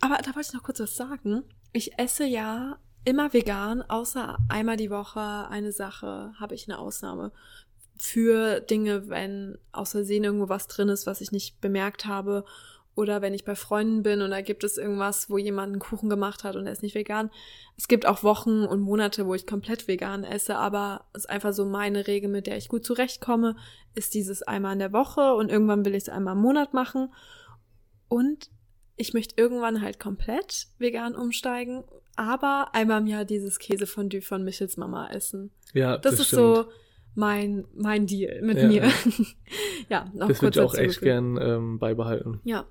Aber 0.00 0.16
da 0.18 0.34
wollte 0.34 0.48
ich 0.48 0.52
noch 0.52 0.62
kurz 0.62 0.80
was 0.80 0.96
sagen. 0.96 1.42
Ich 1.72 1.98
esse 1.98 2.24
ja 2.24 2.78
immer 3.04 3.32
vegan, 3.32 3.82
außer 3.82 4.38
einmal 4.48 4.76
die 4.76 4.90
Woche 4.90 5.48
eine 5.48 5.72
Sache 5.72 6.34
habe 6.38 6.54
ich 6.54 6.68
eine 6.68 6.78
Ausnahme. 6.78 7.32
Für 8.04 8.58
Dinge, 8.58 9.08
wenn 9.08 9.58
aus 9.70 9.92
Versehen 9.92 10.24
irgendwo 10.24 10.48
was 10.48 10.66
drin 10.66 10.88
ist, 10.88 11.06
was 11.06 11.20
ich 11.20 11.30
nicht 11.30 11.60
bemerkt 11.60 12.04
habe. 12.04 12.44
Oder 12.96 13.22
wenn 13.22 13.32
ich 13.32 13.44
bei 13.44 13.54
Freunden 13.54 14.02
bin 14.02 14.20
und 14.22 14.32
da 14.32 14.40
gibt 14.40 14.64
es 14.64 14.76
irgendwas, 14.76 15.30
wo 15.30 15.38
jemand 15.38 15.72
einen 15.72 15.78
Kuchen 15.80 16.10
gemacht 16.10 16.42
hat 16.42 16.56
und 16.56 16.66
er 16.66 16.72
ist 16.72 16.82
nicht 16.82 16.96
vegan. 16.96 17.30
Es 17.78 17.86
gibt 17.86 18.04
auch 18.04 18.24
Wochen 18.24 18.64
und 18.64 18.80
Monate, 18.80 19.24
wo 19.26 19.34
ich 19.34 19.46
komplett 19.46 19.86
vegan 19.86 20.24
esse, 20.24 20.56
aber 20.56 21.04
es 21.12 21.20
ist 21.22 21.30
einfach 21.30 21.52
so 21.52 21.64
meine 21.64 22.08
Regel, 22.08 22.28
mit 22.28 22.48
der 22.48 22.56
ich 22.56 22.68
gut 22.68 22.84
zurechtkomme, 22.84 23.54
ist 23.94 24.14
dieses 24.14 24.42
einmal 24.42 24.72
in 24.72 24.80
der 24.80 24.92
Woche 24.92 25.34
und 25.34 25.48
irgendwann 25.48 25.84
will 25.84 25.94
ich 25.94 26.02
es 26.02 26.08
einmal 26.08 26.34
im 26.34 26.42
Monat 26.42 26.74
machen. 26.74 27.14
Und 28.08 28.50
ich 28.96 29.14
möchte 29.14 29.40
irgendwann 29.40 29.80
halt 29.80 30.00
komplett 30.00 30.66
vegan 30.78 31.14
umsteigen, 31.14 31.84
aber 32.16 32.70
einmal 32.74 33.00
im 33.00 33.06
Jahr 33.06 33.24
dieses 33.24 33.58
Käsefondue 33.60 34.22
von 34.22 34.42
Michels 34.44 34.76
Mama 34.76 35.08
essen. 35.08 35.50
Ja, 35.72 35.96
Das, 35.98 36.14
ist 36.14 36.26
stimmt. 36.26 36.42
so 36.42 36.64
mein, 37.14 37.64
mein 37.74 38.06
Deal 38.06 38.40
mit 38.42 38.58
Ja, 38.58 38.66
mir. 38.68 38.82
ja. 39.88 40.10
noch 40.14 40.28
Das 40.28 40.42
würde 40.42 40.60
ich 40.60 40.64
auch 40.64 40.74
echt 40.74 41.00
gern 41.00 41.38
ähm, 41.40 41.78
beibehalten. 41.78 42.40
Ja. 42.44 42.66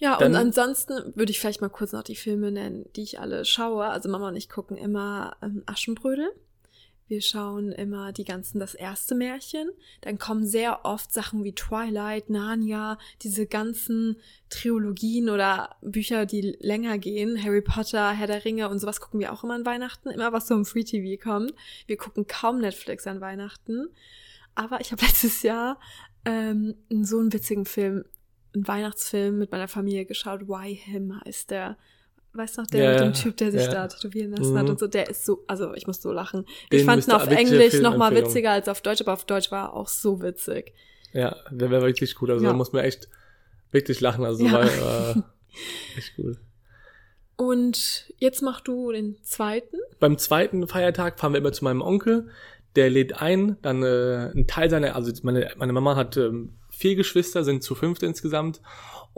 Ja, 0.00 0.16
Dann- 0.16 0.32
und 0.32 0.36
ansonsten 0.36 1.12
würde 1.16 1.30
ich 1.32 1.40
vielleicht 1.40 1.60
mal 1.60 1.68
kurz 1.70 1.92
noch 1.92 2.04
die 2.04 2.14
Filme 2.16 2.52
nennen, 2.52 2.86
die 2.94 3.02
ich 3.02 3.18
alle 3.20 3.44
schaue. 3.44 3.84
Also 3.86 4.08
Mama 4.08 4.28
und 4.28 4.36
ich 4.36 4.48
gucken 4.48 4.76
immer 4.76 5.36
ähm, 5.42 5.62
Aschenbrödel. 5.66 6.28
Wir 7.08 7.22
schauen 7.22 7.72
immer 7.72 8.12
die 8.12 8.24
ganzen 8.24 8.58
das 8.58 8.74
erste 8.74 9.14
Märchen. 9.14 9.70
Dann 10.02 10.18
kommen 10.18 10.46
sehr 10.46 10.84
oft 10.84 11.10
Sachen 11.10 11.42
wie 11.42 11.54
Twilight, 11.54 12.28
Narnia, 12.28 12.98
diese 13.22 13.46
ganzen 13.46 14.16
Trilogien 14.50 15.30
oder 15.30 15.76
Bücher, 15.80 16.26
die 16.26 16.56
länger 16.60 16.98
gehen. 16.98 17.42
Harry 17.42 17.62
Potter, 17.62 18.10
Herr 18.10 18.26
der 18.26 18.44
Ringe 18.44 18.68
und 18.68 18.78
sowas 18.78 19.00
gucken 19.00 19.20
wir 19.20 19.32
auch 19.32 19.42
immer 19.42 19.54
an 19.54 19.64
Weihnachten. 19.64 20.10
Immer 20.10 20.34
was 20.34 20.48
so 20.48 20.54
im 20.54 20.66
Free 20.66 20.84
TV 20.84 21.20
kommt. 21.20 21.54
Wir 21.86 21.96
gucken 21.96 22.26
kaum 22.26 22.60
Netflix 22.60 23.06
an 23.06 23.22
Weihnachten. 23.22 23.88
Aber 24.54 24.82
ich 24.82 24.92
habe 24.92 25.02
letztes 25.06 25.42
Jahr 25.42 25.80
ähm, 26.26 26.74
so 26.90 27.18
einen 27.18 27.32
witzigen 27.32 27.64
Film, 27.64 28.04
einen 28.54 28.68
Weihnachtsfilm 28.68 29.38
mit 29.38 29.50
meiner 29.50 29.68
Familie 29.68 30.04
geschaut. 30.04 30.46
Why 30.46 30.74
Him 30.74 31.18
heißt 31.24 31.50
der. 31.50 31.78
Weißt 32.38 32.56
du 32.56 32.60
noch, 32.62 32.68
der 32.68 32.84
Ja, 32.84 32.90
mit 32.92 33.00
dem 33.00 33.12
Typ, 33.20 33.36
der 33.36 33.50
sich 33.52 33.62
ja. 33.64 33.72
da 33.72 33.88
tätowieren 33.88 34.30
lassen 34.30 34.56
hat 34.56 34.64
Mhm. 34.64 34.70
und 34.70 34.78
so, 34.78 34.86
der 34.86 35.10
ist 35.10 35.26
so, 35.26 35.44
also 35.48 35.74
ich 35.74 35.86
muss 35.86 36.00
so 36.00 36.12
lachen. 36.12 36.46
Den 36.72 36.78
ich 36.80 36.84
fand 36.86 37.06
ihn 37.06 37.12
auf 37.12 37.26
Englisch 37.26 37.74
noch 37.80 37.96
mal 37.96 38.06
Filmempfehlung. 38.12 38.24
witziger 38.28 38.50
als 38.52 38.68
auf 38.68 38.80
Deutsch, 38.80 39.00
aber 39.00 39.12
auf 39.12 39.24
Deutsch 39.24 39.50
war 39.50 39.66
er 39.70 39.74
auch 39.74 39.88
so 39.88 40.22
witzig. 40.22 40.72
Ja, 41.12 41.36
der 41.50 41.70
wäre 41.70 41.82
wirklich 41.82 42.14
gut. 42.14 42.30
Also 42.30 42.44
Ja. 42.44 42.50
da 42.52 42.56
muss 42.56 42.72
man 42.72 42.84
echt 42.84 43.08
wirklich 43.72 44.00
lachen. 44.00 44.24
Also 44.24 44.44
Ja. 44.46 44.52
war 44.52 44.64
äh, 45.16 45.22
echt 45.98 46.16
gut. 46.16 46.36
Und 47.36 48.12
jetzt 48.18 48.42
mach 48.42 48.60
du 48.60 48.90
den 48.92 49.16
zweiten. 49.22 49.76
beim 50.00 50.18
zweiten 50.18 50.66
Feiertag 50.66 51.18
fahren 51.20 51.32
wir 51.32 51.38
immer 51.38 51.52
zu 51.52 51.64
meinem 51.64 51.82
Onkel. 51.82 52.28
Der 52.76 52.90
lädt 52.90 53.20
ein, 53.20 53.56
dann 53.62 53.82
äh, 53.82 54.30
ein 54.34 54.46
Teil 54.46 54.70
seiner, 54.70 54.94
also 54.94 55.12
meine, 55.22 55.50
meine 55.56 55.72
Mama 55.72 55.96
hat 55.96 56.16
ähm, 56.16 56.54
vier 56.70 56.94
Geschwister, 56.96 57.42
sind 57.44 57.62
zu 57.62 57.74
fünft 57.74 58.02
insgesamt. 58.02 58.60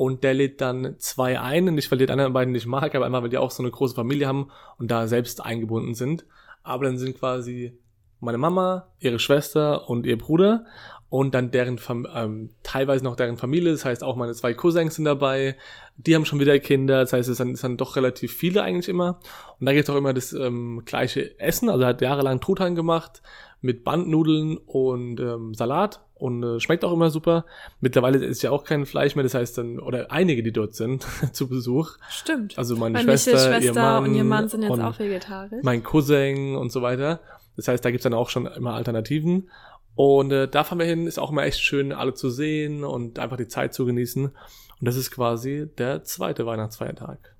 Und 0.00 0.24
der 0.24 0.32
lädt 0.32 0.62
dann 0.62 0.94
zwei 0.96 1.38
ein, 1.38 1.66
nicht 1.66 1.90
weil 1.90 1.98
die 1.98 2.08
anderen 2.08 2.32
beiden 2.32 2.52
nicht 2.52 2.64
mag, 2.64 2.94
aber 2.94 3.04
einfach 3.04 3.20
weil 3.20 3.28
die 3.28 3.36
auch 3.36 3.50
so 3.50 3.62
eine 3.62 3.70
große 3.70 3.94
Familie 3.94 4.26
haben 4.26 4.50
und 4.78 4.90
da 4.90 5.06
selbst 5.06 5.44
eingebunden 5.44 5.92
sind. 5.94 6.24
Aber 6.62 6.86
dann 6.86 6.96
sind 6.96 7.18
quasi 7.18 7.78
meine 8.18 8.38
Mama, 8.38 8.94
ihre 8.98 9.18
Schwester 9.18 9.90
und 9.90 10.06
ihr 10.06 10.16
Bruder 10.16 10.64
und 11.10 11.34
dann 11.34 11.50
deren 11.50 11.78
Fam 11.78 12.06
ähm, 12.14 12.50
teilweise 12.62 13.04
noch 13.04 13.16
deren 13.16 13.36
Familie, 13.36 13.72
das 13.72 13.84
heißt 13.84 14.02
auch 14.02 14.16
meine 14.16 14.32
zwei 14.32 14.54
Cousins 14.54 14.94
sind 14.94 15.04
dabei, 15.04 15.56
die 15.96 16.14
haben 16.14 16.24
schon 16.24 16.40
wieder 16.40 16.58
Kinder, 16.60 17.00
das 17.00 17.12
heißt 17.12 17.28
es 17.28 17.36
sind, 17.36 17.52
es 17.52 17.60
sind 17.60 17.80
doch 17.80 17.96
relativ 17.96 18.32
viele 18.32 18.62
eigentlich 18.62 18.88
immer 18.88 19.20
und 19.58 19.66
da 19.66 19.72
gibt's 19.72 19.90
auch 19.90 19.96
immer 19.96 20.14
das 20.14 20.32
ähm, 20.32 20.82
gleiche 20.86 21.38
Essen, 21.38 21.68
also 21.68 21.82
er 21.82 21.88
hat 21.88 22.00
jahrelang 22.00 22.40
Truthahn 22.40 22.74
gemacht 22.74 23.22
mit 23.60 23.84
Bandnudeln 23.84 24.56
und 24.56 25.20
ähm, 25.20 25.52
Salat 25.52 26.00
und 26.14 26.42
äh, 26.42 26.60
schmeckt 26.60 26.84
auch 26.84 26.92
immer 26.92 27.10
super. 27.10 27.44
Mittlerweile 27.80 28.24
ist 28.24 28.42
ja 28.42 28.50
auch 28.50 28.64
kein 28.64 28.86
Fleisch 28.86 29.16
mehr, 29.16 29.22
das 29.22 29.34
heißt 29.34 29.58
dann, 29.58 29.78
oder 29.78 30.10
einige, 30.10 30.42
die 30.42 30.52
dort 30.52 30.74
sind, 30.74 31.06
zu 31.32 31.48
Besuch. 31.48 31.96
Stimmt. 32.08 32.56
Also 32.56 32.76
meine 32.76 32.94
Weil 32.94 33.04
Schwester, 33.04 33.38
Schwester 33.38 33.60
ihr 33.60 33.74
Mann 33.74 34.04
und 34.04 34.14
ihr 34.14 34.24
Mann 34.24 34.48
sind 34.48 34.62
jetzt 34.62 34.80
auch 34.80 34.98
vegetarisch. 34.98 35.62
mein 35.62 35.82
Cousin 35.82 36.56
und 36.56 36.70
so 36.70 36.82
weiter. 36.82 37.20
Das 37.56 37.68
heißt, 37.68 37.84
da 37.84 37.90
gibt's 37.90 38.04
dann 38.04 38.14
auch 38.14 38.30
schon 38.30 38.46
immer 38.46 38.74
Alternativen. 38.74 39.50
Und 39.94 40.31
äh, 40.33 40.48
da 40.48 40.64
fahren 40.64 40.79
wir 40.79 40.87
hin, 40.87 41.07
ist 41.07 41.18
auch 41.18 41.31
immer 41.31 41.44
echt 41.44 41.61
schön, 41.61 41.92
alle 41.92 42.14
zu 42.14 42.31
sehen 42.31 42.85
und 42.85 43.18
einfach 43.18 43.37
die 43.37 43.48
Zeit 43.48 43.74
zu 43.74 43.85
genießen. 43.85 44.26
Und 44.26 44.87
das 44.87 44.96
ist 44.96 45.11
quasi 45.11 45.68
der 45.79 46.05
zweite 46.05 46.46
Weihnachtsfeiertag. 46.46 47.37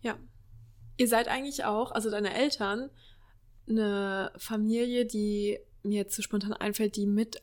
Ja. 0.00 0.16
Ihr 0.96 1.08
seid 1.08 1.28
eigentlich 1.28 1.64
auch, 1.64 1.92
also 1.92 2.10
deine 2.10 2.34
Eltern, 2.34 2.90
eine 3.68 4.32
Familie, 4.36 5.06
die 5.06 5.58
mir 5.82 5.98
jetzt 5.98 6.16
so 6.16 6.22
spontan 6.22 6.52
einfällt, 6.52 6.96
die 6.96 7.06
mit 7.06 7.42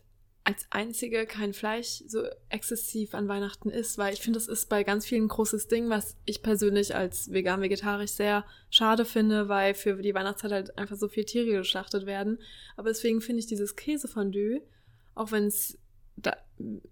als 0.50 0.66
einzige 0.72 1.26
kein 1.26 1.54
Fleisch 1.54 2.04
so 2.08 2.24
exzessiv 2.50 3.14
an 3.14 3.28
Weihnachten 3.28 3.70
isst, 3.70 3.98
weil 3.98 4.14
ich 4.14 4.22
finde, 4.22 4.40
das 4.40 4.48
ist 4.48 4.68
bei 4.68 4.84
ganz 4.84 5.06
vielen 5.06 5.26
ein 5.26 5.28
großes 5.28 5.68
Ding, 5.68 5.90
was 5.90 6.18
ich 6.26 6.42
persönlich 6.42 6.96
als 6.96 7.32
vegan-vegetarisch 7.32 8.12
sehr 8.12 8.46
schade 8.70 9.06
finde, 9.06 9.48
weil 9.48 9.76
für 9.76 9.96
die 10.02 10.14
Weihnachtszeit 10.16 10.52
halt 10.52 10.78
einfach 10.78 10.96
so 10.96 11.08
viel 11.08 11.26
Tiere 11.26 11.52
geschlachtet 11.52 12.06
werden. 12.06 12.40
Aber 12.78 12.90
deswegen 12.90 13.22
finde 13.22 13.42
ich 13.42 13.46
dieses 13.46 13.76
Käsefondue, 13.76 14.62
auch 15.14 15.32
wenn 15.32 15.46
es 15.46 15.78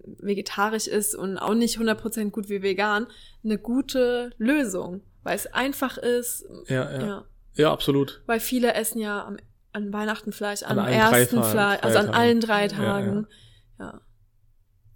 vegetarisch 0.06 0.88
ist 0.88 1.16
und 1.16 1.38
auch 1.38 1.54
nicht 1.54 1.78
100% 1.78 2.30
gut 2.30 2.50
wie 2.50 2.62
vegan, 2.62 3.08
eine 3.44 3.58
gute 3.58 4.32
Lösung, 4.38 5.02
weil 5.24 5.36
es 5.36 5.48
einfach 5.48 5.98
ist. 5.98 6.46
Ja, 6.68 6.92
ja. 6.92 7.06
Ja, 7.08 7.26
ja 7.56 7.72
absolut. 7.74 8.22
Weil 8.28 8.40
viele 8.40 8.74
essen 8.76 9.00
ja 9.00 9.26
am 9.26 9.38
an 9.78 9.94
Weihnachten 9.94 10.32
Fleisch, 10.32 10.64
An 10.64 10.80
am 10.80 10.88
ersten 10.88 11.44
Fleisch, 11.44 11.82
Tagen, 11.82 11.84
also 11.84 12.00
an 12.00 12.10
allen 12.10 12.42
drei 12.42 12.64
Ja, 12.64 12.68
Tagen. 12.68 13.28
Ja. 13.80 14.02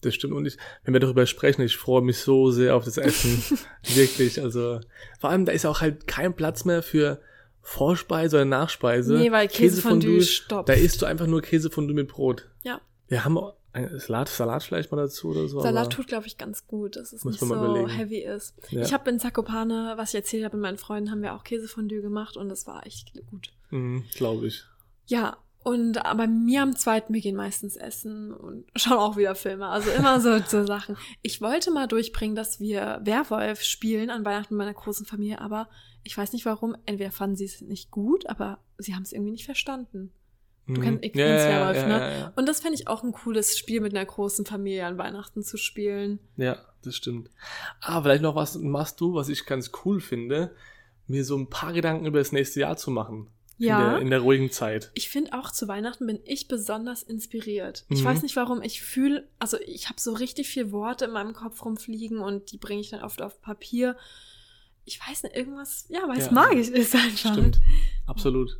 Das 0.01 0.15
stimmt. 0.15 0.33
Und 0.33 0.45
ich, 0.45 0.57
wenn 0.83 0.93
wir 0.93 0.99
darüber 0.99 1.25
sprechen, 1.27 1.61
ich 1.61 1.77
freue 1.77 2.01
mich 2.01 2.17
so 2.17 2.49
sehr 2.51 2.75
auf 2.75 2.85
das 2.85 2.97
Essen. 2.97 3.57
Wirklich. 3.95 4.41
Also, 4.41 4.79
vor 5.19 5.29
allem, 5.29 5.45
da 5.45 5.51
ist 5.51 5.65
auch 5.65 5.81
halt 5.81 6.07
kein 6.07 6.35
Platz 6.35 6.65
mehr 6.65 6.81
für 6.81 7.21
Vorspeise 7.61 8.37
oder 8.37 8.45
Nachspeise. 8.45 9.13
Nee, 9.13 9.31
weil 9.31 9.47
Käsefondue 9.47 10.21
stoppt. 10.23 10.69
Da 10.69 10.73
isst 10.73 11.01
du 11.01 11.05
einfach 11.05 11.27
nur 11.27 11.41
Käsefondue 11.41 11.95
mit 11.95 12.07
Brot. 12.07 12.49
Ja. 12.63 12.81
Wir 13.07 13.23
haben 13.23 13.37
auch 13.37 13.55
ein 13.73 13.99
Salat, 13.99 14.27
Salat 14.27 14.63
vielleicht 14.63 14.91
mal 14.91 14.97
dazu 14.97 15.29
oder 15.29 15.47
so. 15.47 15.61
Salat 15.61 15.93
tut, 15.93 16.07
glaube 16.07 16.27
ich, 16.27 16.37
ganz 16.37 16.67
gut, 16.67 16.95
dass 16.95 17.13
es 17.13 17.23
nicht 17.23 17.39
so 17.39 17.45
überlegen. 17.45 17.87
heavy 17.87 18.19
ist. 18.19 18.55
Ja. 18.69 18.81
Ich 18.81 18.93
habe 18.93 19.09
in 19.09 19.19
Zakopane, 19.19 19.93
was 19.95 20.09
ich 20.09 20.15
erzählt 20.15 20.43
habe, 20.43 20.57
mit 20.57 20.63
meinen 20.63 20.77
Freunden 20.77 21.11
haben 21.11 21.21
wir 21.21 21.35
auch 21.35 21.43
Käsefondue 21.43 22.01
gemacht 22.01 22.35
und 22.35 22.49
das 22.49 22.67
war 22.67 22.85
echt 22.85 23.13
gut. 23.29 23.53
Mhm, 23.69 24.03
glaube 24.15 24.47
ich. 24.47 24.65
Ja, 25.05 25.37
und 25.63 25.93
bei 26.17 26.27
mir 26.27 26.61
am 26.63 26.75
zweiten, 26.75 27.13
wir 27.13 27.21
gehen 27.21 27.35
meistens 27.35 27.75
essen 27.75 28.33
und 28.33 28.65
schauen 28.75 28.97
auch 28.97 29.17
wieder 29.17 29.35
Filme. 29.35 29.67
Also 29.67 29.89
immer 29.91 30.19
so, 30.19 30.39
so 30.39 30.65
Sachen. 30.67 30.97
Ich 31.21 31.41
wollte 31.41 31.71
mal 31.71 31.87
durchbringen, 31.87 32.35
dass 32.35 32.59
wir 32.59 32.99
Werwolf 33.03 33.61
spielen 33.63 34.09
an 34.09 34.25
Weihnachten 34.25 34.55
mit 34.55 34.65
meiner 34.65 34.73
großen 34.77 35.05
Familie, 35.05 35.39
aber 35.41 35.69
ich 36.03 36.17
weiß 36.17 36.33
nicht 36.33 36.45
warum. 36.45 36.75
Entweder 36.85 37.11
fanden 37.11 37.35
sie 37.35 37.45
es 37.45 37.61
nicht 37.61 37.91
gut, 37.91 38.27
aber 38.27 38.59
sie 38.77 38.95
haben 38.95 39.03
es 39.03 39.13
irgendwie 39.13 39.31
nicht 39.31 39.45
verstanden. 39.45 40.11
Du 40.67 40.73
Mhm. 40.73 40.81
kennst, 40.83 41.03
ich 41.05 41.15
Ja, 41.15 41.25
kennst 41.25 41.45
ja, 41.45 41.49
Werwolf, 41.51 41.77
ja, 41.77 41.87
ne? 41.87 42.17
Ja. 42.19 42.33
Und 42.35 42.47
das 42.47 42.61
fände 42.61 42.75
ich 42.75 42.87
auch 42.87 43.03
ein 43.03 43.11
cooles 43.11 43.57
Spiel 43.57 43.81
mit 43.81 43.95
einer 43.95 44.05
großen 44.05 44.45
Familie 44.45 44.85
an 44.85 44.97
Weihnachten 44.97 45.43
zu 45.43 45.57
spielen. 45.57 46.19
ja, 46.37 46.57
das 46.83 46.95
stimmt. 46.95 47.29
Ah, 47.81 48.01
vielleicht 48.01 48.23
noch 48.23 48.35
was 48.35 48.55
machst 48.57 48.99
du, 49.01 49.13
was 49.13 49.29
ich 49.29 49.45
ganz 49.45 49.71
cool 49.85 49.99
finde, 50.01 50.55
mir 51.05 51.23
so 51.25 51.37
ein 51.37 51.47
paar 51.49 51.73
Gedanken 51.73 52.05
über 52.07 52.17
das 52.19 52.31
nächste 52.31 52.59
Jahr 52.61 52.75
zu 52.77 52.89
machen. 52.89 53.27
In 53.61 53.67
Ja. 53.67 53.91
der, 53.91 53.99
in 54.01 54.09
der 54.09 54.19
ruhigen 54.21 54.49
Zeit. 54.49 54.91
Ich 54.95 55.09
finde 55.09 55.33
auch 55.33 55.51
zu 55.51 55.67
Weihnachten 55.67 56.07
bin 56.07 56.19
ich 56.25 56.47
besonders 56.47 57.03
inspiriert. 57.03 57.85
Ich 57.89 58.01
Mhm. 58.01 58.05
weiß 58.05 58.23
nicht 58.23 58.35
warum, 58.35 58.61
ich 58.63 58.81
fühle, 58.81 59.27
also 59.37 59.57
ich 59.59 59.87
habe 59.89 59.99
so 60.01 60.13
richtig 60.13 60.47
viel 60.49 60.71
Worte 60.71 61.05
in 61.05 61.11
meinem 61.11 61.33
Kopf 61.33 61.63
rumfliegen 61.63 62.17
und 62.19 62.51
die 62.51 62.57
bringe 62.57 62.81
ich 62.81 62.89
dann 62.89 63.03
oft 63.03 63.21
auf 63.21 63.39
Papier. 63.41 63.95
Ich 64.83 64.99
weiß 65.07 65.23
nicht, 65.23 65.35
irgendwas, 65.35 65.85
ja, 65.89 66.07
weil 66.07 66.17
es 66.17 66.25
Ja. 66.25 66.31
magisch 66.31 66.69
ist 66.69 66.95
einfach. 66.95 67.33
Stimmt. 67.33 67.61
Absolut. 68.07 68.59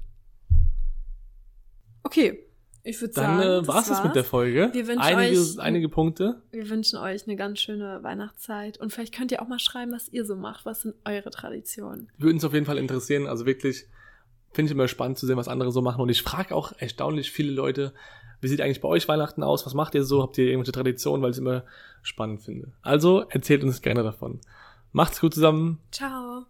Okay, 2.04 2.46
ich 2.84 3.00
würde 3.00 3.14
Dann 3.14 3.38
sagen, 3.38 3.42
äh, 3.42 3.58
das 3.60 3.68
war's 3.68 3.90
es 3.90 4.04
mit 4.04 4.16
der 4.16 4.24
Folge. 4.24 4.70
Wir 4.74 4.88
wünschen 4.88 5.02
einige, 5.02 5.40
euch- 5.40 5.60
einige 5.60 5.90
Punkte. 5.90 6.42
Wir 6.52 6.70
wünschen 6.70 6.98
euch 6.98 7.28
eine 7.28 7.36
ganz 7.36 7.60
schöne 7.60 8.02
Weihnachtszeit 8.04 8.80
und 8.80 8.92
vielleicht 8.92 9.14
könnt 9.16 9.32
ihr 9.32 9.42
auch 9.42 9.48
mal 9.48 9.60
schreiben, 9.60 9.92
was 9.92 10.10
ihr 10.10 10.26
so 10.26 10.36
macht. 10.36 10.66
Was 10.66 10.82
sind 10.82 10.96
eure 11.06 11.30
Traditionen? 11.30 12.12
Würden 12.18 12.36
uns 12.36 12.44
auf 12.46 12.54
jeden 12.54 12.66
Fall 12.66 12.78
interessieren. 12.78 13.28
Also 13.28 13.46
wirklich, 13.46 13.86
finde 14.54 14.70
ich 14.70 14.76
immer 14.76 14.88
spannend 14.88 15.18
zu 15.18 15.26
sehen, 15.26 15.38
was 15.38 15.48
andere 15.48 15.72
so 15.72 15.82
machen. 15.82 16.02
Und 16.02 16.10
ich 16.10 16.24
frage 16.24 16.56
auch 16.56 16.74
erstaunlich 16.78 17.32
viele 17.32 17.52
Leute, 17.52 17.94
wie 18.42 18.48
sieht 18.48 18.62
eigentlich 18.62 18.82
bei 18.82 18.88
euch 18.90 19.08
Weihnachten 19.08 19.44
aus? 19.44 19.66
Was 19.66 19.74
macht 19.74 19.96
ihr 19.96 20.04
so? 20.04 20.22
Habt 20.22 20.38
ihr 20.38 20.46
irgendwelche 20.46 20.72
Traditionen? 20.72 21.22
Weil 21.22 21.30
ich 21.30 21.36
es 21.36 21.42
immer 21.42 21.64
spannend 22.02 22.42
finde. 22.42 22.72
Also 22.82 23.22
erzählt 23.30 23.64
uns 23.64 23.82
gerne 23.82 24.04
davon. 24.04 24.42
Macht's 24.92 25.22
gut 25.22 25.34
zusammen. 25.34 25.80
Ciao. 25.92 26.46